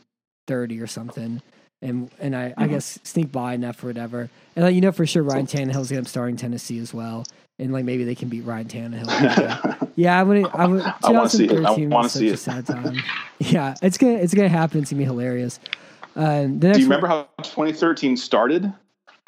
[0.47, 1.43] 30 or something.
[1.83, 2.63] And and I, mm-hmm.
[2.63, 4.31] I guess sneak by enough or whatever.
[4.55, 7.25] And like you know for sure Ryan Tannehill's gonna be starting Tennessee as well.
[7.59, 9.89] And like maybe they can beat Ryan Tannehill.
[9.97, 12.97] yeah, I would I would 2013 I was such a sad time.
[13.39, 14.83] yeah, it's gonna it's gonna happen.
[14.83, 15.59] It's gonna be hilarious.
[16.17, 18.73] Um, Do you remember one, how 2013 started?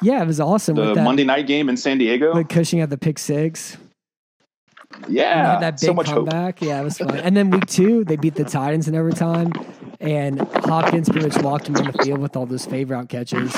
[0.03, 0.77] Yeah, it was awesome.
[0.77, 2.43] The that, Monday night game in San Diego.
[2.45, 3.77] Cushing at the pick six.
[5.07, 6.61] Yeah, that big so comeback.
[6.61, 6.69] Hope.
[6.69, 7.19] Yeah, it was fun.
[7.19, 9.53] and then week two, they beat the Titans in overtime,
[10.01, 13.55] and Hopkins pretty much walked him on the field with all those favor out catches,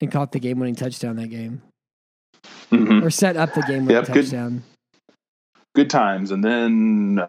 [0.00, 1.60] and caught the game-winning touchdown that game,
[2.70, 3.04] mm-hmm.
[3.04, 4.62] or set up the game-winning yep, touchdown.
[5.74, 7.26] Good, good times, and then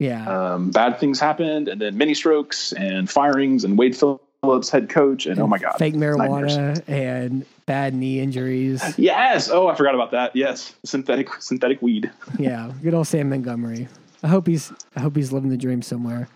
[0.00, 4.88] yeah, um, bad things happened, and then mini strokes and firings, and Wade Phillips head
[4.88, 8.82] coach, and, and oh my god, fake marijuana and bad knee injuries.
[8.98, 9.50] Yes.
[9.50, 10.34] Oh, I forgot about that.
[10.34, 12.10] Yes, synthetic synthetic weed.
[12.38, 13.88] yeah, good old Sam Montgomery.
[14.22, 16.28] I hope he's I hope he's living the dream somewhere.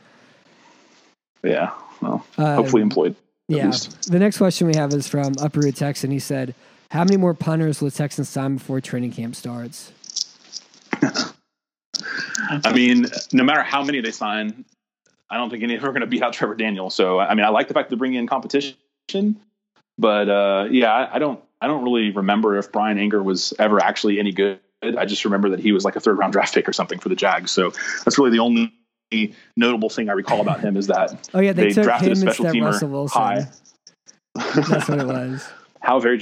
[1.43, 1.73] Yeah.
[2.03, 3.17] Well, uh, hopefully employed.
[3.49, 3.67] Yeah.
[3.67, 4.11] Least.
[4.12, 6.11] The next question we have is from Upper Texan.
[6.11, 6.55] He said,
[6.91, 9.91] "How many more punters will the Texans sign before training camp starts?"
[12.51, 14.64] I mean, no matter how many they sign,
[15.30, 16.90] I don't think any of them are going to beat out Trevor Daniel.
[16.90, 18.76] So, I mean, I like the fact they're bringing in competition,
[19.99, 23.82] but uh, yeah, I, I, don't I don't really remember if Bryan Anger was ever
[23.82, 24.61] actually any good.
[24.82, 27.09] I just remember that he was like a third round draft pick or something for
[27.09, 27.51] the Jags.
[27.51, 27.70] So
[28.05, 28.72] that's really the only
[29.57, 32.47] notable thing I recall about him is that oh yeah they, they drafted a special
[32.47, 33.47] teamer high.
[34.34, 35.49] That's what it was.
[35.80, 36.18] How very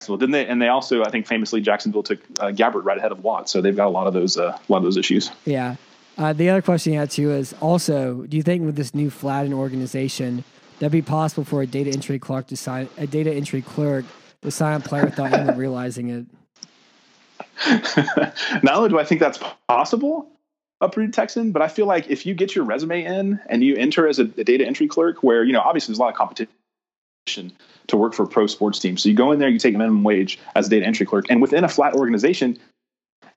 [0.00, 0.46] Jacksonville didn't they?
[0.46, 3.60] And they also I think famously Jacksonville took uh, Gabbert right ahead of Watt, so
[3.60, 5.30] they've got a lot of those uh, a lot of those issues.
[5.44, 5.76] Yeah.
[6.18, 9.10] Uh, the other question you had too is also, do you think with this new
[9.10, 10.44] Flatten organization?
[10.78, 14.04] That'd be possible for a data entry clerk to sign a data entry clerk
[14.42, 16.26] to sign a player without even realizing it.
[18.62, 20.30] Not only do I think that's possible,
[20.82, 24.06] uprooted Texan, but I feel like if you get your resume in and you enter
[24.06, 27.52] as a, a data entry clerk, where you know obviously there's a lot of competition
[27.88, 30.02] to work for a pro sports team, so you go in there, you take minimum
[30.02, 32.58] wage as a data entry clerk, and within a flat organization,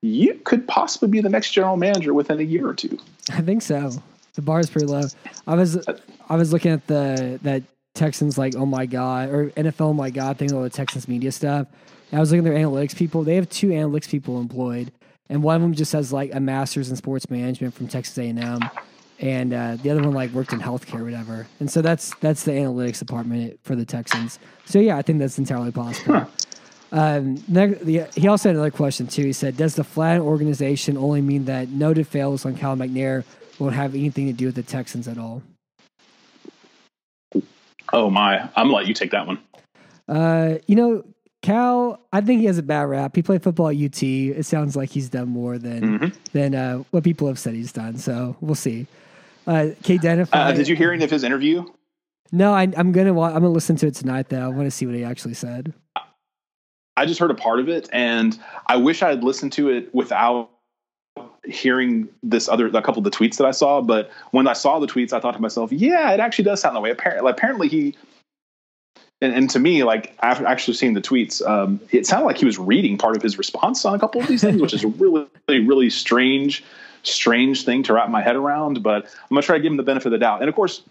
[0.02, 2.98] you could possibly be the next general manager within a year or two.
[3.32, 3.92] I think so.
[4.34, 5.02] The bar is pretty low.
[5.46, 5.86] I was
[6.28, 7.62] I was looking at the that
[7.94, 11.32] Texans like oh my god or NFL oh my god thing all the Texans media
[11.32, 11.66] stuff.
[12.10, 13.22] And I was looking at their analytics people.
[13.22, 14.92] They have two analytics people employed,
[15.28, 18.28] and one of them just has like a master's in sports management from Texas A
[18.28, 18.70] and M,
[19.20, 21.46] and uh, the other one like worked in healthcare or whatever.
[21.60, 24.38] And so that's that's the analytics department for the Texans.
[24.64, 26.14] So yeah, I think that's entirely possible.
[26.20, 26.26] Huh.
[26.92, 29.22] Um, the, he also had another question too.
[29.22, 33.24] He said, "Does the flat organization only mean that noted fails on Cal McNair
[33.58, 35.42] won't have anything to do with the Texans at all?"
[37.92, 38.40] Oh my!
[38.40, 39.38] I'm gonna let you take that one.
[40.08, 41.04] Uh, you know,
[41.42, 43.14] Cal, I think he has a bad rap.
[43.14, 44.02] He played football at UT.
[44.02, 46.16] It sounds like he's done more than mm-hmm.
[46.32, 47.98] than uh, what people have said he's done.
[47.98, 48.88] So we'll see.
[49.46, 49.98] Uh, K.
[49.98, 51.64] Denify, uh, did you hear any of his interview?
[52.32, 54.28] No, I, am gonna I'm gonna listen to it tonight.
[54.28, 55.74] Though I want to see what he actually said.
[56.96, 59.94] I just heard a part of it, and I wish I had listened to it
[59.94, 60.50] without
[61.44, 63.80] hearing this other a couple of the tweets that I saw.
[63.80, 66.76] But when I saw the tweets, I thought to myself, "Yeah, it actually does sound
[66.76, 67.96] that way." Apparently, apparently he.
[69.22, 72.46] And, and to me, like after actually seeing the tweets, um, it sounded like he
[72.46, 75.26] was reading part of his response on a couple of these things, which is really,
[75.48, 76.64] really, really strange,
[77.02, 78.82] strange thing to wrap my head around.
[78.82, 80.40] But I'm gonna try to give him the benefit of the doubt.
[80.40, 80.82] And of course,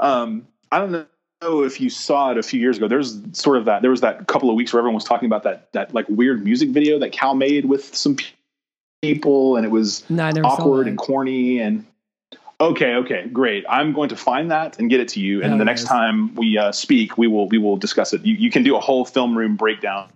[0.00, 1.06] um, I don't know
[1.40, 2.88] know if you saw it a few years ago.
[2.88, 3.82] There's sort of that.
[3.82, 6.44] There was that couple of weeks where everyone was talking about that that like weird
[6.44, 8.16] music video that Cal made with some
[9.02, 11.60] people, and it was no, awkward and corny.
[11.60, 11.86] And
[12.60, 13.64] okay, okay, great.
[13.68, 15.42] I'm going to find that and get it to you.
[15.42, 18.24] And the next time we uh, speak, we will we will discuss it.
[18.24, 20.10] You, you can do a whole film room breakdown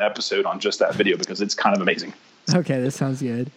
[0.00, 2.12] episode on just that video because it's kind of amazing.
[2.54, 3.50] Okay, that sounds good.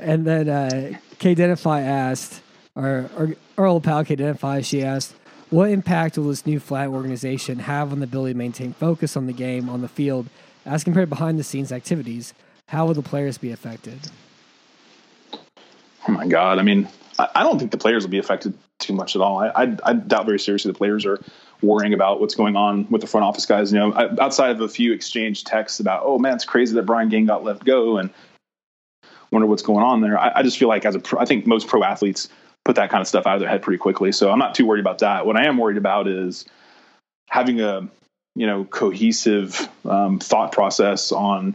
[0.00, 2.42] And then uh, K Denify asked
[2.76, 3.28] our, our,
[3.58, 5.14] our old pal can identify, she asked,
[5.50, 9.26] what impact will this new flat organization have on the ability to maintain focus on
[9.26, 10.28] the game on the field
[10.64, 12.32] as compared to behind the scenes activities?
[12.68, 13.98] How will the players be affected?
[16.08, 16.58] Oh my God.
[16.58, 16.88] I mean,
[17.18, 19.40] I, I don't think the players will be affected too much at all.
[19.40, 21.20] I, I, I, doubt very seriously the players are
[21.60, 23.72] worrying about what's going on with the front office guys.
[23.72, 27.08] You know, outside of a few exchange texts about, oh man, it's crazy that Brian
[27.08, 28.10] Gaine got let go and
[29.30, 30.18] wonder what's going on there.
[30.18, 32.28] I, I just feel like as a, pro, I think most pro athletes
[32.64, 34.12] put that kind of stuff out of their head pretty quickly.
[34.12, 35.26] So I'm not too worried about that.
[35.26, 36.44] What I am worried about is
[37.28, 37.88] having a,
[38.34, 41.54] you know, cohesive um, thought process on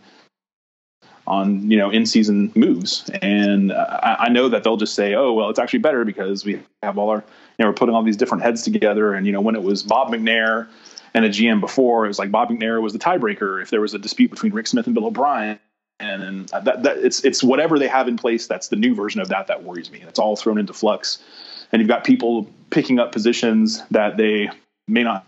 [1.27, 3.09] on you know in season moves.
[3.21, 6.61] And I, I, know that they'll just say, "Oh, well, it's actually better because we
[6.83, 7.23] have all our
[7.57, 9.83] you know we're putting all these different heads together." And you know when it was
[9.83, 10.67] Bob McNair
[11.13, 13.93] and a GM before, it was like Bob McNair was the tiebreaker if there was
[13.93, 15.59] a dispute between Rick Smith and Bill O'Brien.
[15.99, 18.47] And, that, that it's it's whatever they have in place.
[18.47, 20.01] That's the new version of that that worries me.
[20.01, 21.19] And it's all thrown into flux,
[21.71, 24.49] and you've got people picking up positions that they
[24.87, 25.25] may not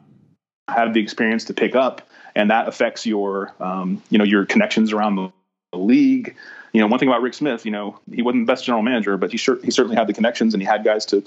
[0.68, 4.92] have the experience to pick up, and that affects your um, you know your connections
[4.92, 5.32] around the
[5.72, 6.36] the league.
[6.74, 9.18] You know, one thing about Rick Smith, you know, he wasn't the best general manager,
[9.18, 11.24] but he sure he certainly had the connections and he had guys to,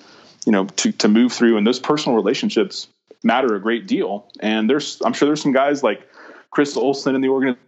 [0.47, 1.57] you know, to to move through.
[1.57, 2.89] And those personal relationships
[3.23, 4.29] matter a great deal.
[4.41, 6.09] And there's, I'm sure there's some guys like
[6.51, 7.61] Chris Olson in the organization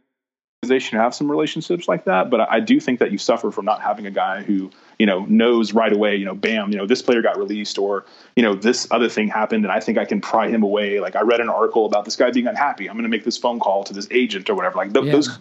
[0.62, 2.30] who have some relationships like that.
[2.30, 5.06] But I, I do think that you suffer from not having a guy who, you
[5.06, 8.06] know, knows right away, you know, bam, you know, this player got released or,
[8.36, 11.00] you know, this other thing happened and I think I can pry him away.
[11.00, 12.88] Like I read an article about this guy being unhappy.
[12.88, 14.76] I'm going to make this phone call to this agent or whatever.
[14.76, 15.12] Like th- yeah.
[15.12, 15.36] those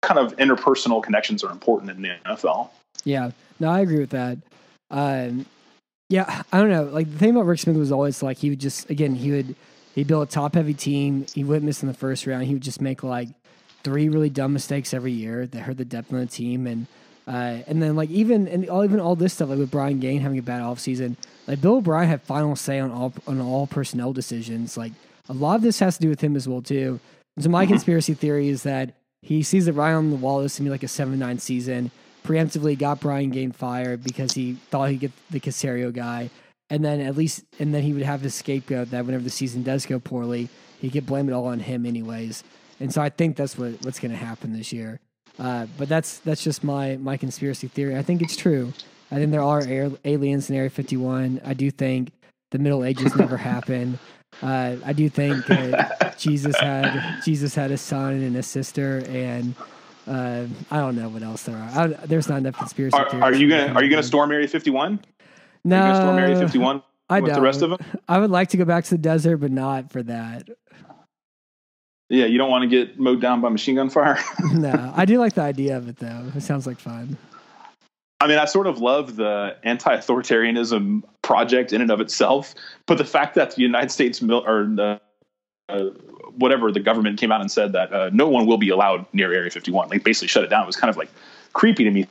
[0.00, 2.70] kind of interpersonal connections are important in the NFL.
[3.04, 4.38] Yeah, no, I agree with that.
[4.90, 5.44] Um,
[6.08, 6.84] yeah, I don't know.
[6.84, 9.56] Like the thing about Rick Smith was always like he would just again he would
[9.94, 11.26] he built a top heavy team.
[11.34, 12.44] He wouldn't miss in the first round.
[12.44, 13.28] He would just make like
[13.84, 16.86] three really dumb mistakes every year that hurt the depth of the team and.
[17.24, 20.20] Uh, and then like even and all even all this stuff like with Brian Gaine
[20.20, 21.14] having a bad offseason,
[21.46, 24.76] like Bill O'Brien had final say on all on all personnel decisions.
[24.76, 24.90] Like
[25.28, 26.98] a lot of this has to do with him as well too.
[27.38, 27.74] so my mm-hmm.
[27.74, 31.38] conspiracy theory is that he sees that Ryan Wallace to be like a seven nine
[31.38, 31.90] season.
[32.24, 36.30] Preemptively got Brian Gaine fired because he thought he'd get the Caserio guy,
[36.70, 39.62] and then at least and then he would have his scapegoat that whenever the season
[39.62, 40.48] does go poorly,
[40.80, 42.44] he could blame it all on him anyways.
[42.82, 45.00] And so I think that's what what's going to happen this year.
[45.38, 47.96] Uh, but that's that's just my my conspiracy theory.
[47.96, 48.72] I think it's true.
[49.10, 49.62] I think there are
[50.04, 51.40] aliens in Area 51.
[51.44, 52.10] I do think
[52.50, 53.98] the Middle Ages never happened.
[54.42, 59.54] Uh, I do think uh, Jesus had Jesus had a son and a sister, and
[60.06, 61.84] uh, I don't know what else there are.
[61.84, 62.96] I, there's not enough conspiracy.
[62.96, 65.00] Are, are you gonna Are you gonna storm Area 51?
[65.64, 67.36] No, are you storm Area 51 I with don't.
[67.36, 67.78] the rest of them.
[68.08, 70.48] I would like to go back to the desert, but not for that.
[72.12, 74.18] Yeah, you don't want to get mowed down by machine gun fire.
[74.52, 76.30] no, I do like the idea of it though.
[76.36, 77.16] It sounds like fun.
[78.20, 82.54] I mean, I sort of love the anti-authoritarianism project in and of itself,
[82.86, 85.00] but the fact that the United States mil- or the
[85.70, 85.84] uh,
[86.36, 89.32] whatever the government came out and said that uh, no one will be allowed near
[89.32, 91.08] Area 51, like basically shut it down, was kind of like
[91.54, 92.06] creepy to me.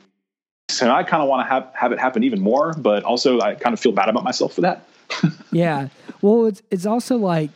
[0.68, 3.54] So I kind of want to have have it happen even more, but also I
[3.54, 4.84] kind of feel bad about myself for that.
[5.52, 5.90] yeah,
[6.22, 7.50] well, it's it's also like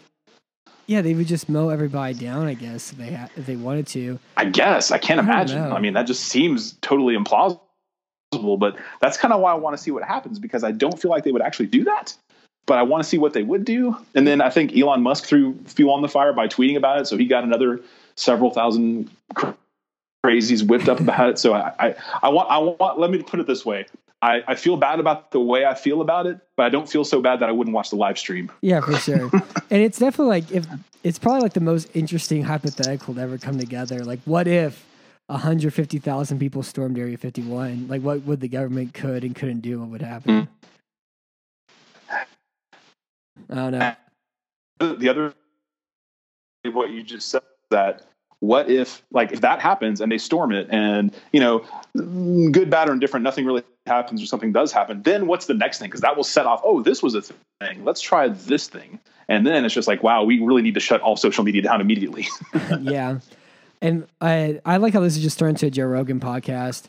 [0.87, 2.47] yeah, they would just mow everybody down.
[2.47, 4.19] I guess if they ha- if they wanted to.
[4.37, 5.61] I guess I can't I imagine.
[5.61, 7.61] I mean, that just seems totally implausible
[8.33, 11.11] but that's kind of why I want to see what happens because I don't feel
[11.11, 12.15] like they would actually do that.
[12.67, 13.97] But I want to see what they would do.
[14.15, 17.07] And then I think Elon Musk threw fuel on the fire by tweeting about it.
[17.07, 17.81] So he got another
[18.17, 19.09] several thousand
[20.25, 21.39] crazies whipped up about it.
[21.39, 23.87] So I, I, I want, I want, let me put it this way.
[24.27, 27.05] I, I feel bad about the way I feel about it, but I don't feel
[27.05, 28.51] so bad that I wouldn't watch the live stream.
[28.61, 29.31] Yeah, for sure.
[29.71, 30.67] and it's definitely like if
[31.05, 34.05] it's probably like the most interesting hypothetical to ever come together.
[34.05, 34.85] Like, what if
[35.29, 39.79] 150,000 people stormed Area 51, like what would the government could and couldn't do?
[39.79, 40.49] What would happen?
[42.11, 42.27] Mm.
[43.49, 44.97] I don't know.
[44.97, 45.35] The other,
[46.65, 48.07] what you just said, that
[48.41, 51.65] what if, like, if that happens and they storm it and, you know,
[52.51, 55.79] good, bad, or indifferent, nothing really happens or something does happen, then what's the next
[55.79, 55.89] thing?
[55.89, 57.85] Because that will set off, oh, this was a thing.
[57.85, 58.99] Let's try this thing.
[59.29, 61.81] And then it's just like, wow, we really need to shut all social media down
[61.81, 62.29] immediately.
[62.81, 63.19] yeah.
[63.83, 66.85] And I I like how this is just turned to a Joe Rogan podcast,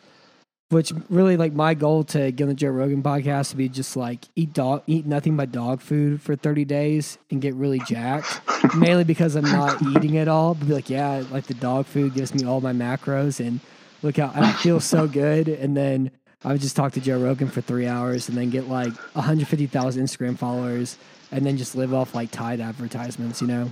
[0.70, 3.98] which really like my goal to get on the Joe Rogan podcast to be just
[3.98, 8.40] like eat dog eat nothing but dog food for thirty days and get really jacked.
[8.76, 12.14] mainly because I'm not eating at all, but be like, yeah, like the dog food
[12.14, 13.60] gives me all my macros and
[14.02, 15.48] look how I feel so good.
[15.48, 16.12] And then
[16.44, 20.04] I would just talk to Joe Rogan for three hours and then get like 150,000
[20.04, 20.98] Instagram followers
[21.32, 23.72] and then just live off like Tide advertisements, you know?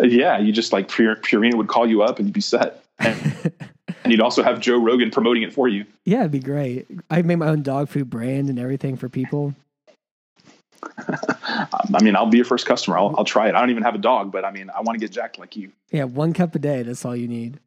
[0.00, 2.84] Yeah, you just like Purina would call you up and you'd be set.
[2.98, 5.86] and you'd also have Joe Rogan promoting it for you.
[6.04, 6.86] Yeah, it'd be great.
[7.10, 9.54] I make my own dog food brand and everything for people.
[11.08, 12.98] I mean, I'll be your first customer.
[12.98, 13.54] I'll, I'll try it.
[13.54, 15.56] I don't even have a dog, but I mean, I want to get jacked like
[15.56, 15.72] you.
[15.90, 16.82] Yeah, one cup a day.
[16.82, 17.58] That's all you need.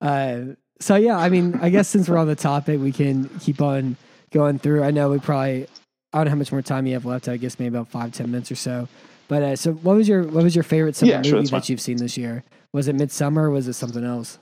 [0.00, 3.60] Uh, so yeah, I mean, I guess since we're on the topic, we can keep
[3.60, 3.96] on
[4.30, 4.82] going through.
[4.82, 5.66] I know we probably
[6.12, 7.28] I don't know how much more time you have left.
[7.28, 8.88] I guess maybe about five ten minutes or so.
[9.28, 11.60] But uh, so, what was your what was your favorite summer Yeah, sure, movie fine.
[11.60, 12.44] that you've seen this year?
[12.72, 13.44] Was it Midsummer?
[13.48, 14.38] or Was it something else?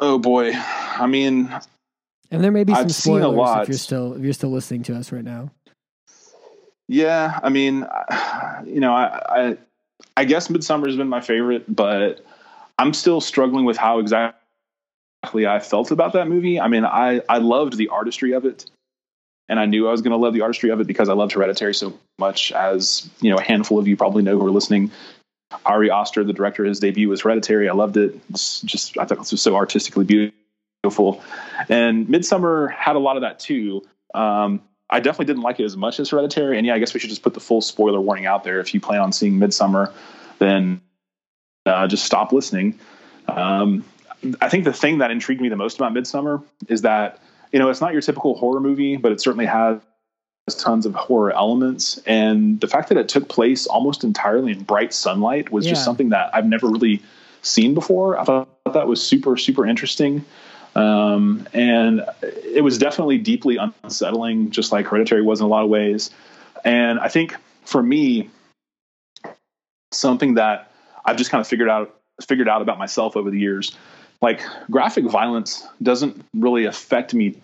[0.00, 0.52] Oh boy.
[0.54, 1.52] I mean,
[2.30, 3.62] And there may be some I've seen a spoilers lot.
[3.62, 5.50] if you're still if you're still listening to us right now.
[6.88, 7.86] yeah, I mean,
[8.64, 9.56] you know, I, I,
[10.16, 12.24] I guess Midsummer has been my favorite, but
[12.78, 14.37] I'm still struggling with how exactly
[15.34, 16.60] I felt about that movie.
[16.60, 18.66] I mean, I, I loved the artistry of it.
[19.48, 21.32] And I knew I was going to love the artistry of it because I loved
[21.32, 22.52] Hereditary so much.
[22.52, 24.90] As you know, a handful of you probably know who are listening.
[25.64, 27.68] Ari Aster, the director, his debut was Hereditary.
[27.68, 28.18] I loved it.
[28.28, 31.22] It's just I thought it was so artistically beautiful.
[31.70, 33.86] And Midsommar had a lot of that too.
[34.14, 34.60] Um,
[34.90, 36.58] I definitely didn't like it as much as Hereditary.
[36.58, 38.60] And yeah, I guess we should just put the full spoiler warning out there.
[38.60, 39.92] If you plan on seeing Midsommar,
[40.38, 40.82] then
[41.64, 42.78] uh, just stop listening.
[43.28, 43.84] Um,
[44.40, 47.20] I think the thing that intrigued me the most about Midsommar is that
[47.52, 49.80] you know it's not your typical horror movie, but it certainly has
[50.58, 51.98] tons of horror elements.
[52.06, 55.72] And the fact that it took place almost entirely in bright sunlight was Yeah.
[55.72, 57.02] just something that I've never really
[57.42, 58.18] seen before.
[58.18, 60.24] I thought that was super super interesting.
[60.74, 65.70] Um, and it was definitely deeply unsettling, just like Hereditary was in a lot of
[65.70, 66.10] ways.
[66.64, 68.30] And I think for me,
[69.92, 70.70] something that
[71.04, 71.94] I've just kind of figured out
[72.26, 73.76] figured out about myself over the years,
[74.20, 74.40] like
[74.70, 77.40] graphic violence doesn't really affect me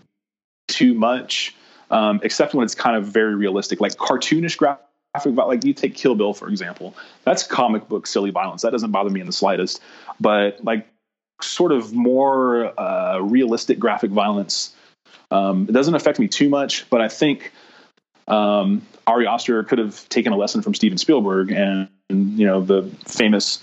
[0.69, 1.55] too much,
[1.91, 4.81] um, except when it's kind of very realistic, like cartoonish graphic.
[5.25, 8.63] Like you take Kill Bill for example, that's comic book silly violence.
[8.63, 9.81] That doesn't bother me in the slightest.
[10.21, 10.89] But like
[11.41, 14.75] sort of more uh, realistic graphic violence,
[15.31, 16.91] um, it doesn't affect me too much.
[16.91, 17.53] But I think
[18.27, 22.61] um, Ari Aster could have taken a lesson from Steven Spielberg and, and you know
[22.61, 23.61] the famous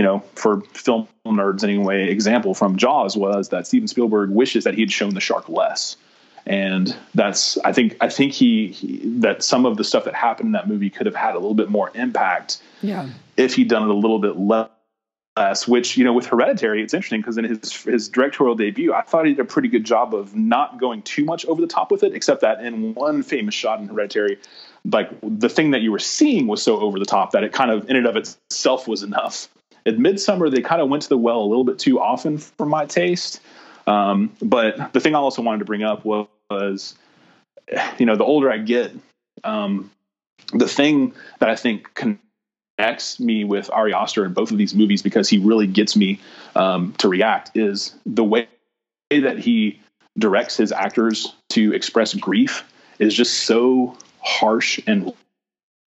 [0.00, 4.72] you know for film nerds anyway example from Jaws was that Steven Spielberg wishes that
[4.72, 5.98] he had shown the shark less
[6.46, 10.46] and that's I think I think he, he that some of the stuff that happened
[10.46, 13.82] in that movie could have had a little bit more impact Yeah, if he'd done
[13.82, 14.70] it a little bit less.
[15.68, 19.26] Which you know, with Hereditary, it's interesting because in his his directorial debut, I thought
[19.26, 22.02] he did a pretty good job of not going too much over the top with
[22.02, 22.14] it.
[22.14, 24.38] Except that in one famous shot in Hereditary,
[24.86, 27.70] like the thing that you were seeing was so over the top that it kind
[27.70, 29.48] of in and of itself was enough.
[29.86, 32.66] At Midsommar, they kind of went to the well a little bit too often for
[32.66, 33.40] my taste.
[33.86, 36.94] Um, but the thing I also wanted to bring up was, was
[37.98, 38.92] you know, the older I get,
[39.44, 39.90] um,
[40.52, 45.02] the thing that I think connects me with Ari Aster in both of these movies
[45.02, 46.20] because he really gets me
[46.56, 48.48] um, to react is the way
[49.10, 49.80] that he
[50.18, 52.64] directs his actors to express grief
[52.98, 55.12] is just so harsh and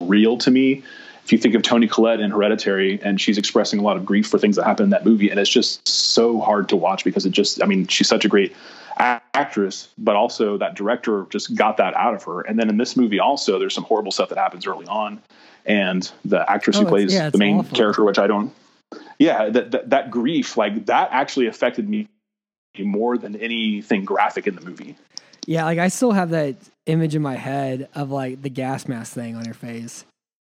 [0.02, 0.84] real to me.
[1.24, 4.28] If you think of Toni Collette in Hereditary, and she's expressing a lot of grief
[4.28, 7.26] for things that happen in that movie, and it's just so hard to watch because
[7.26, 8.54] it just, I mean, she's such a great
[8.98, 12.42] actress, but also that director just got that out of her.
[12.42, 15.22] And then in this movie, also, there's some horrible stuff that happens early on,
[15.66, 17.76] and the actress Oh, who plays yeah, the main awful.
[17.78, 18.54] character, which I don't,
[19.18, 22.08] yeah, that, that that grief, like that, actually affected me
[22.78, 24.96] more than anything graphic in the movie.
[25.46, 25.64] yeah.
[25.66, 26.56] Like I still have that
[26.86, 30.04] image in my head of like the gas mask thing on her face.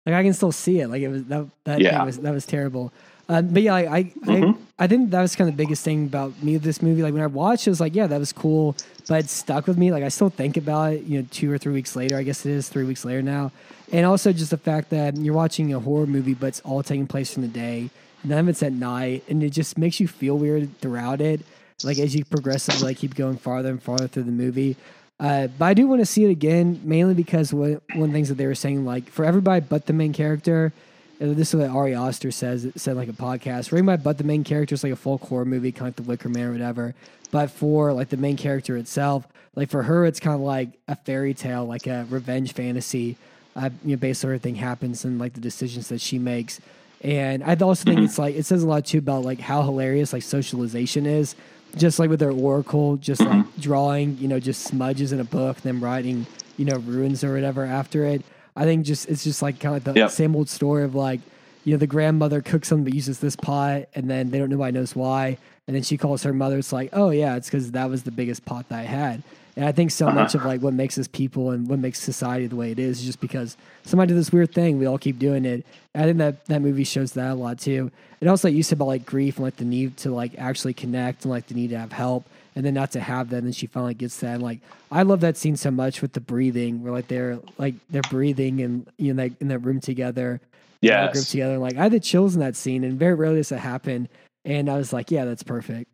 [0.07, 0.89] Like I can still see it.
[0.89, 1.97] Like it was that that Yeah.
[1.99, 2.93] thing was that was terrible.
[3.29, 4.57] Um, but yeah, like, I Mhm.
[4.79, 7.03] I I think that was kind of the biggest thing about me with this movie.
[7.03, 8.77] Like when I watched, it was like, yeah, that was cool,
[9.09, 9.91] but it stuck with me.
[9.91, 11.03] Like I still think about it.
[11.05, 13.51] You know, two or three weeks later, I guess it is three weeks later now.
[13.91, 17.07] And also just the fact that you're watching a horror movie, but it's all taking
[17.07, 17.91] place in the day.
[18.25, 21.41] None of it's at night, and it just makes you feel weird throughout it.
[21.85, 24.77] Like as you progressively like keep going farther and farther through the movie.
[25.19, 28.13] Uh, but I do want to see it again, mainly because one, one of the
[28.13, 30.73] things that they were saying, like for everybody but the main character,
[31.19, 32.65] this is what Ari Aster says.
[32.67, 33.69] It said like a podcast.
[33.69, 35.97] For everybody but the main character, it's like a folk horror movie, kind of like
[35.97, 36.95] The Wicker Man or whatever.
[37.31, 40.97] But for like the main character itself, like for her, it's kind of like a
[40.97, 43.17] fairy tale, like a revenge fantasy.
[43.55, 46.61] Uh, you know, based on everything happens and like the decisions that she makes.
[47.01, 50.13] And I also think it's like it says a lot too about like how hilarious
[50.13, 51.35] like socialization is.
[51.77, 55.59] Just like with their oracle, just like drawing, you know, just smudges in a book,
[55.63, 58.23] then writing, you know, runes or whatever after it.
[58.55, 60.11] I think just it's just like kind of like the Yep.
[60.11, 61.21] same old story of like,
[61.65, 64.73] you know, the grandmother cooks something but uses this pot, and then they don't nobody
[64.73, 66.57] knows why, and then she calls her mother.
[66.59, 69.23] It's like, oh yeah, it's because that was the biggest pot that I had.
[69.57, 70.15] And I think so uh-huh.
[70.15, 73.01] much of like what makes us people and what makes society the way it is
[73.01, 74.79] is just because somebody did this weird thing.
[74.79, 75.65] We all keep doing it.
[75.95, 77.91] And I think that that movie shows that a lot too.
[78.21, 80.75] And also, like you said about like grief and like the need to like actually
[80.75, 82.27] connect and like the need to have help.
[82.57, 84.35] and then not to have that, and then she finally gets that.
[84.35, 87.75] And like, I love that scene so much with the breathing, where like they're like
[87.91, 90.41] they're breathing and you know like in that room together,
[90.81, 91.59] yeah, group together.
[91.59, 94.09] Like I had the chills in that scene, and very rarely does that happen.
[94.47, 95.91] And I was like, yeah, that's perfect.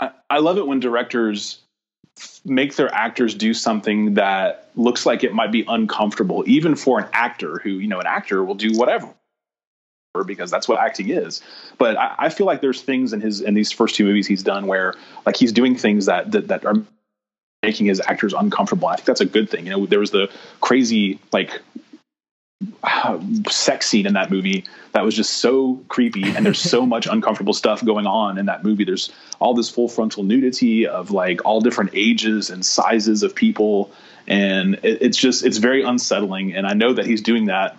[0.00, 1.62] I, I love it when directors
[2.44, 7.08] make their actors do something that looks like it might be uncomfortable, even for an
[7.12, 9.08] actor who, you know, an actor will do whatever
[10.26, 11.40] because that's what acting is.
[11.78, 14.42] But I, I, feel like there's things in his in these first two movies he's
[14.42, 14.94] done where
[15.24, 16.74] like he's doing things that that, that are
[17.62, 18.88] making his actors uncomfortable.
[18.88, 19.66] I think that's a good thing.
[19.66, 21.62] You know, there was the crazy like
[23.48, 27.54] sex scene in that movie that was just so creepy and there's so much uncomfortable
[27.54, 28.84] stuff going on in that movie.
[28.84, 29.10] There's
[29.40, 33.90] all this full frontal nudity of like all different ages and sizes of people
[34.26, 37.76] and it, it's just it's very unsettling and i know that he's doing that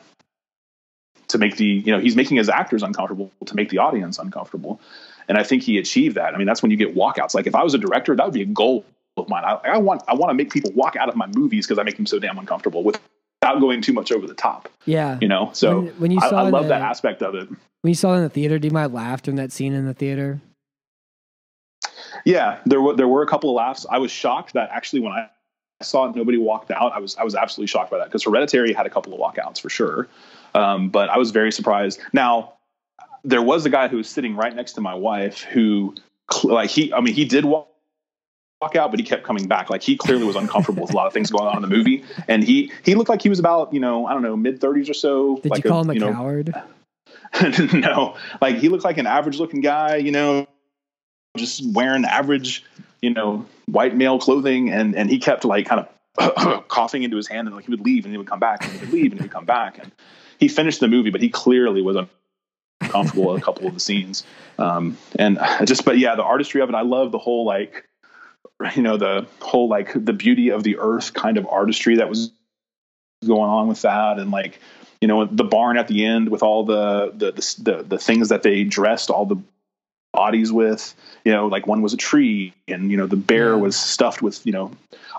[1.28, 4.80] to make the you know he's making his actors uncomfortable to make the audience uncomfortable
[5.28, 6.34] and i think he achieved that.
[6.34, 7.34] I mean that's when you get walkouts.
[7.34, 9.44] Like if i was a director that would be a goal of mine.
[9.46, 11.84] I, I want i want to make people walk out of my movies because i
[11.84, 13.00] make them so damn uncomfortable with
[13.44, 14.70] without going too much over the top.
[14.86, 15.18] Yeah.
[15.22, 17.50] You know, so when, when you saw I, I love the, that aspect of it.
[17.50, 19.86] When you saw it in the theater, do you mind laugh during that scene in
[19.86, 20.42] the theater?
[22.26, 23.86] Yeah, there were there were a couple of laughs.
[23.90, 25.30] I was shocked that actually when I
[25.82, 28.72] saw it, nobody walked out, I was I was absolutely shocked by that because Hereditary
[28.72, 30.08] had a couple of walkouts for sure.
[30.54, 32.00] Um, but I was very surprised.
[32.14, 32.54] Now,
[33.24, 35.96] there was a guy who was sitting right next to my wife who,
[36.44, 37.73] like he, I mean, he did walk walk
[38.76, 39.70] out, but he kept coming back.
[39.70, 42.04] Like he clearly was uncomfortable with a lot of things going on in the movie,
[42.28, 44.90] and he he looked like he was about you know I don't know mid thirties
[44.90, 45.38] or so.
[45.38, 46.54] Did like you call a, him a you know, coward?
[47.74, 50.48] no, like he looked like an average looking guy, you know,
[51.38, 52.64] just wearing average,
[53.02, 55.88] you know, white male clothing, and and he kept like kind
[56.18, 58.64] of coughing into his hand, and like he would leave, and he would come back,
[58.64, 59.92] and he would leave, and he would come back, and
[60.40, 61.98] he finished the movie, but he clearly was
[62.82, 64.24] uncomfortable with a couple of the scenes,
[64.60, 67.86] um, and just but yeah, the artistry of it, I love the whole like
[68.76, 72.32] you know the whole like the beauty of the earth kind of artistry that was
[73.26, 74.60] going on with that and like
[75.02, 77.32] you know the barn at the end with all the the
[77.62, 79.38] the, the things that they dressed all the
[80.14, 80.94] bodies with
[81.26, 84.46] you know like one was a tree and you know the bear was stuffed with
[84.46, 84.72] you know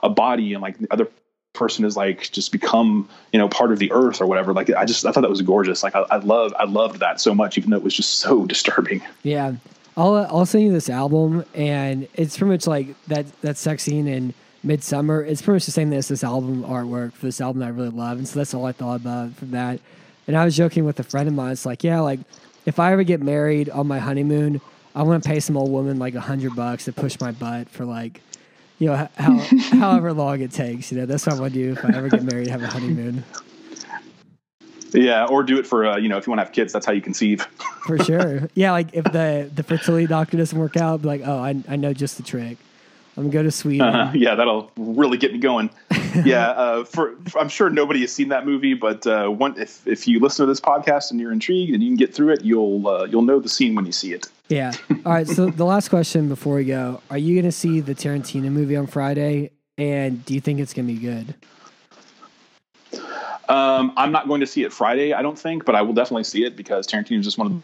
[0.02, 1.08] a body and like the other
[1.54, 4.52] person is like just become you know part of the earth or whatever.
[4.52, 5.82] Like i just i thought that was gorgeous.
[5.82, 8.44] Like i, I love i loved that so much even though it was just so
[8.54, 9.02] disturbing.
[9.22, 9.54] Yeah
[9.96, 14.08] I'll I'll send you this album, and it's pretty much like that that sex scene
[14.08, 14.34] in
[14.64, 15.26] Midsommar.
[15.26, 17.90] It's pretty much the same as this album artwork for this album that I really
[17.90, 19.80] love, and so that's all I thought about from that.
[20.26, 21.52] And I was joking with a friend of mine.
[21.52, 22.20] It's like, yeah, like
[22.66, 24.60] if I ever get married on my honeymoon,
[24.94, 27.68] I want to pay some old woman like a hundred bucks to push my butt
[27.68, 28.20] for like,
[28.78, 29.38] you know, how,
[29.78, 30.90] however long it takes.
[30.90, 32.66] You know, that's what I want to do if I ever get married, have a
[32.66, 33.22] honeymoon.
[34.94, 36.86] Yeah, or do it for uh, you know if you want to have kids, that's
[36.86, 37.42] how you conceive.
[37.86, 38.48] for sure.
[38.54, 41.76] Yeah, like if the the fertility doctor doesn't work out, be like, oh, I I
[41.76, 42.58] know just the trick.
[43.16, 43.86] I'm gonna go to Sweden.
[43.86, 45.70] Uh, yeah, that'll really get me going.
[46.24, 49.86] yeah, uh, for, for, I'm sure nobody has seen that movie, but uh, one, if
[49.86, 52.44] if you listen to this podcast and you're intrigued and you can get through it,
[52.44, 54.26] you'll uh, you'll know the scene when you see it.
[54.48, 54.72] Yeah.
[55.06, 55.28] All right.
[55.28, 58.88] So the last question before we go: Are you gonna see the Tarantino movie on
[58.88, 59.50] Friday?
[59.78, 61.34] And do you think it's gonna be good?
[63.48, 66.24] Um, I'm not going to see it Friday, I don't think, but I will definitely
[66.24, 67.62] see it because Tarantino is just one of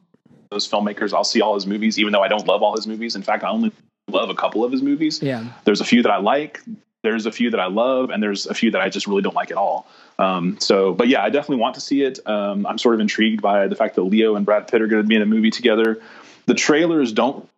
[0.50, 1.12] those filmmakers.
[1.12, 3.16] I'll see all his movies, even though I don't love all his movies.
[3.16, 3.72] In fact, I only
[4.08, 5.22] love a couple of his movies.
[5.22, 5.44] Yeah.
[5.64, 6.60] There's a few that I like.
[7.02, 9.34] There's a few that I love, and there's a few that I just really don't
[9.34, 9.86] like at all.
[10.18, 12.18] Um, so, but yeah, I definitely want to see it.
[12.26, 15.02] Um, I'm sort of intrigued by the fact that Leo and Brad Pitt are going
[15.02, 16.00] to be in a movie together.
[16.44, 17.48] The trailers don't.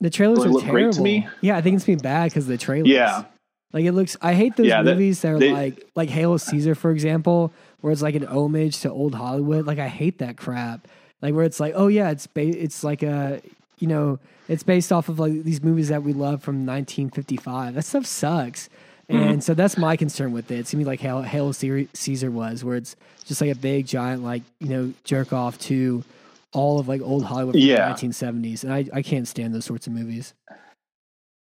[0.00, 0.82] The trailers really are look terrible.
[0.82, 1.28] great to me.
[1.40, 2.88] Yeah, I think it's been bad because the trailers.
[2.88, 3.24] Yeah,
[3.72, 4.16] like it looks.
[4.20, 7.52] I hate those yeah, movies that, that are they, like like Hail Caesar, for example,
[7.80, 9.66] where it's like an homage to old Hollywood.
[9.66, 10.88] Like I hate that crap.
[11.20, 13.40] Like where it's like, oh yeah, it's ba- it's like a
[13.78, 14.18] you know,
[14.48, 17.74] it's based off of like these movies that we love from 1955.
[17.74, 18.68] That stuff sucks.
[19.10, 19.28] Mm-hmm.
[19.28, 20.58] And so that's my concern with it.
[20.60, 24.22] It's gonna be like Hail, Hail Caesar was, where it's just like a big giant
[24.22, 26.04] like you know jerk off to
[26.52, 27.92] all of like old Hollywood from yeah.
[27.92, 30.34] the 1970s, and I I can't stand those sorts of movies.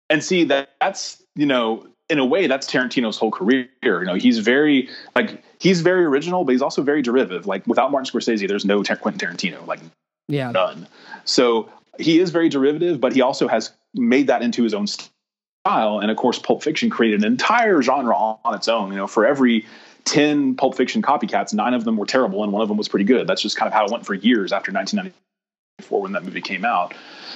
[0.10, 3.68] And see that that's you know in a way, that's Tarantino's whole career.
[3.84, 7.46] You know, he's very like he's very original, but he's also very derivative.
[7.46, 9.66] Like without Martin Scorsese, there's no Quentin Tarantino.
[9.68, 9.80] Like
[10.28, 10.88] yeah, none.
[11.26, 11.70] So
[12.00, 16.00] he is very derivative, but he also has made that into his own style.
[16.00, 18.92] And of course, Pulp Fiction created an entire genre on its own.
[18.92, 19.66] You know, for every
[20.06, 23.06] 10 Pulp Fiction copycats, nine of them were terrible and one of them was pretty
[23.06, 23.28] good.
[23.28, 26.66] That's just kind of how it went for years after 1994 when that movie came
[26.66, 26.94] out.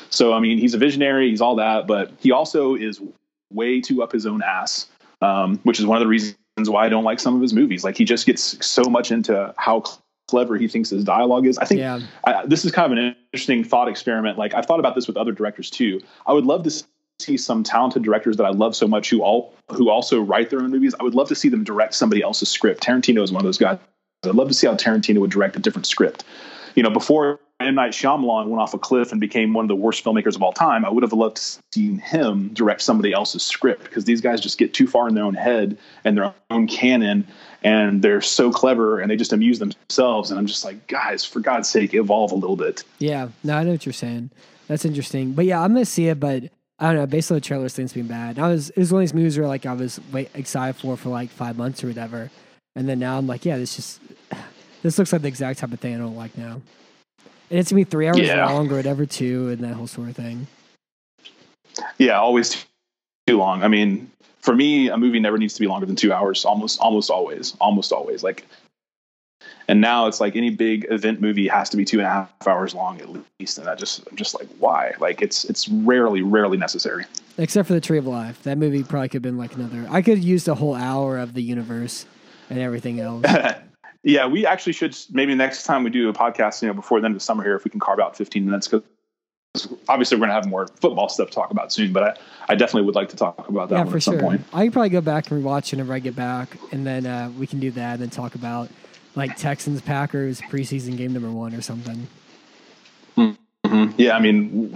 [0.10, 3.02] So, I mean, he's a visionary, he's all that, but he also is
[3.54, 4.88] way too up his own ass,
[5.22, 7.84] um, which is one of the reasons why I don't like some of his movies.
[7.84, 9.84] Like he just gets so much into how
[10.28, 11.58] clever he thinks his dialogue is.
[11.58, 12.00] I think yeah.
[12.26, 14.38] I, this is kind of an interesting thought experiment.
[14.38, 16.02] Like I've thought about this with other directors too.
[16.26, 16.84] I would love to
[17.20, 20.60] see some talented directors that I love so much who all who also write their
[20.60, 20.96] own movies.
[21.00, 22.84] I would love to see them direct somebody else's script.
[22.84, 23.78] Tarantino is one of those guys.
[24.26, 26.24] I'd love to see how Tarantino would direct a different script.
[26.76, 29.76] You know, before M Night Shyamalan went off a cliff and became one of the
[29.76, 33.44] worst filmmakers of all time, I would have loved to see him direct somebody else's
[33.44, 36.68] script because these guys just get too far in their own head and their own
[36.68, 37.27] canon,
[37.64, 40.30] and they're so clever and they just amuse themselves.
[40.30, 42.84] And I'm just like, guys, for God's sake, evolve a little bit.
[42.99, 44.31] Yeah, no, I know what you're saying.
[44.68, 45.34] That's interesting.
[45.34, 46.44] But yeah, I'm gonna see it, but
[46.80, 47.07] I don't know.
[47.07, 48.40] Based on the trailer seems being bad.
[48.40, 50.98] I was it was one of these movies where like I was wait, excited for
[50.98, 52.30] for like five months or whatever,
[52.76, 54.02] and then now I'm like, yeah, this just
[54.81, 56.61] this looks like the exact type of thing I don't like now.
[57.54, 58.50] And it's gonna be three hours Yeah.
[58.50, 60.48] long or whatever too, and that whole sort of thing.
[62.00, 62.66] Yeah, always
[63.28, 63.62] too long.
[63.62, 64.10] I mean,
[64.42, 66.46] for me, a movie never needs to be longer than two hours.
[66.46, 68.24] Almost, almost always, almost always.
[68.24, 68.48] Like,
[69.68, 72.48] and now it's like any big event movie has to be two and a half
[72.48, 73.08] hours long at
[73.40, 73.60] least.
[73.60, 74.94] And that just, I'm just like, why?
[75.00, 77.06] Like, it's it's rarely, rarely necessary.
[77.38, 79.86] Except for the Tree of Life, that movie probably could have been like another.
[79.92, 82.08] I could have used a whole hour of the universe
[82.50, 83.24] and everything else.
[84.04, 87.06] yeah, we actually should maybe next time we do a podcast, you know, before the
[87.06, 88.88] end of the summer here, if we can carve out 15 minutes because.
[89.88, 92.56] Obviously, we're going to have more football stuff to talk about soon, but I, I
[92.56, 94.22] definitely would like to talk about that yeah, for at some sure.
[94.24, 94.42] point.
[94.52, 97.32] I could probably go back and rewatch it whenever I get back, and then uh,
[97.38, 98.72] we can do that, and then talk about
[99.14, 102.08] like Texans Packers preseason game number one or something.
[103.16, 103.94] Mhm.
[103.98, 104.76] Yeah, I mean,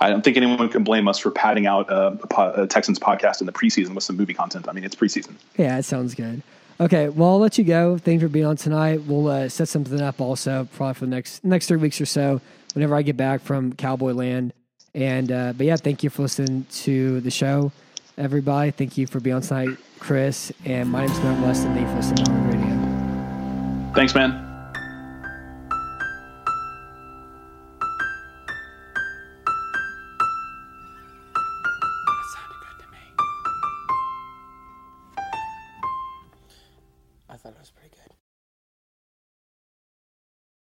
[0.00, 3.46] I don't think anyone can blame us for padding out a, a, Texans podcast in
[3.46, 4.68] the preseason with some movie content.
[4.68, 5.34] I mean, it's preseason.
[5.56, 6.42] Yeah, it sounds good.
[6.80, 7.98] Okay, well, I'll let you go.
[7.98, 9.02] Thanks for being on tonight.
[9.02, 12.40] We'll uh, set something up also, probably for the next next three weeks or so,
[12.74, 14.52] whenever I get back from Cowboy Land.
[14.94, 17.70] And uh, but yeah, thank you for listening to the show,
[18.18, 18.72] everybody.
[18.72, 20.52] Thank you for being on tonight, Chris.
[20.64, 23.92] And my name's Matt West, and thank you for listening to Army Radio.
[23.94, 24.43] Thanks, man.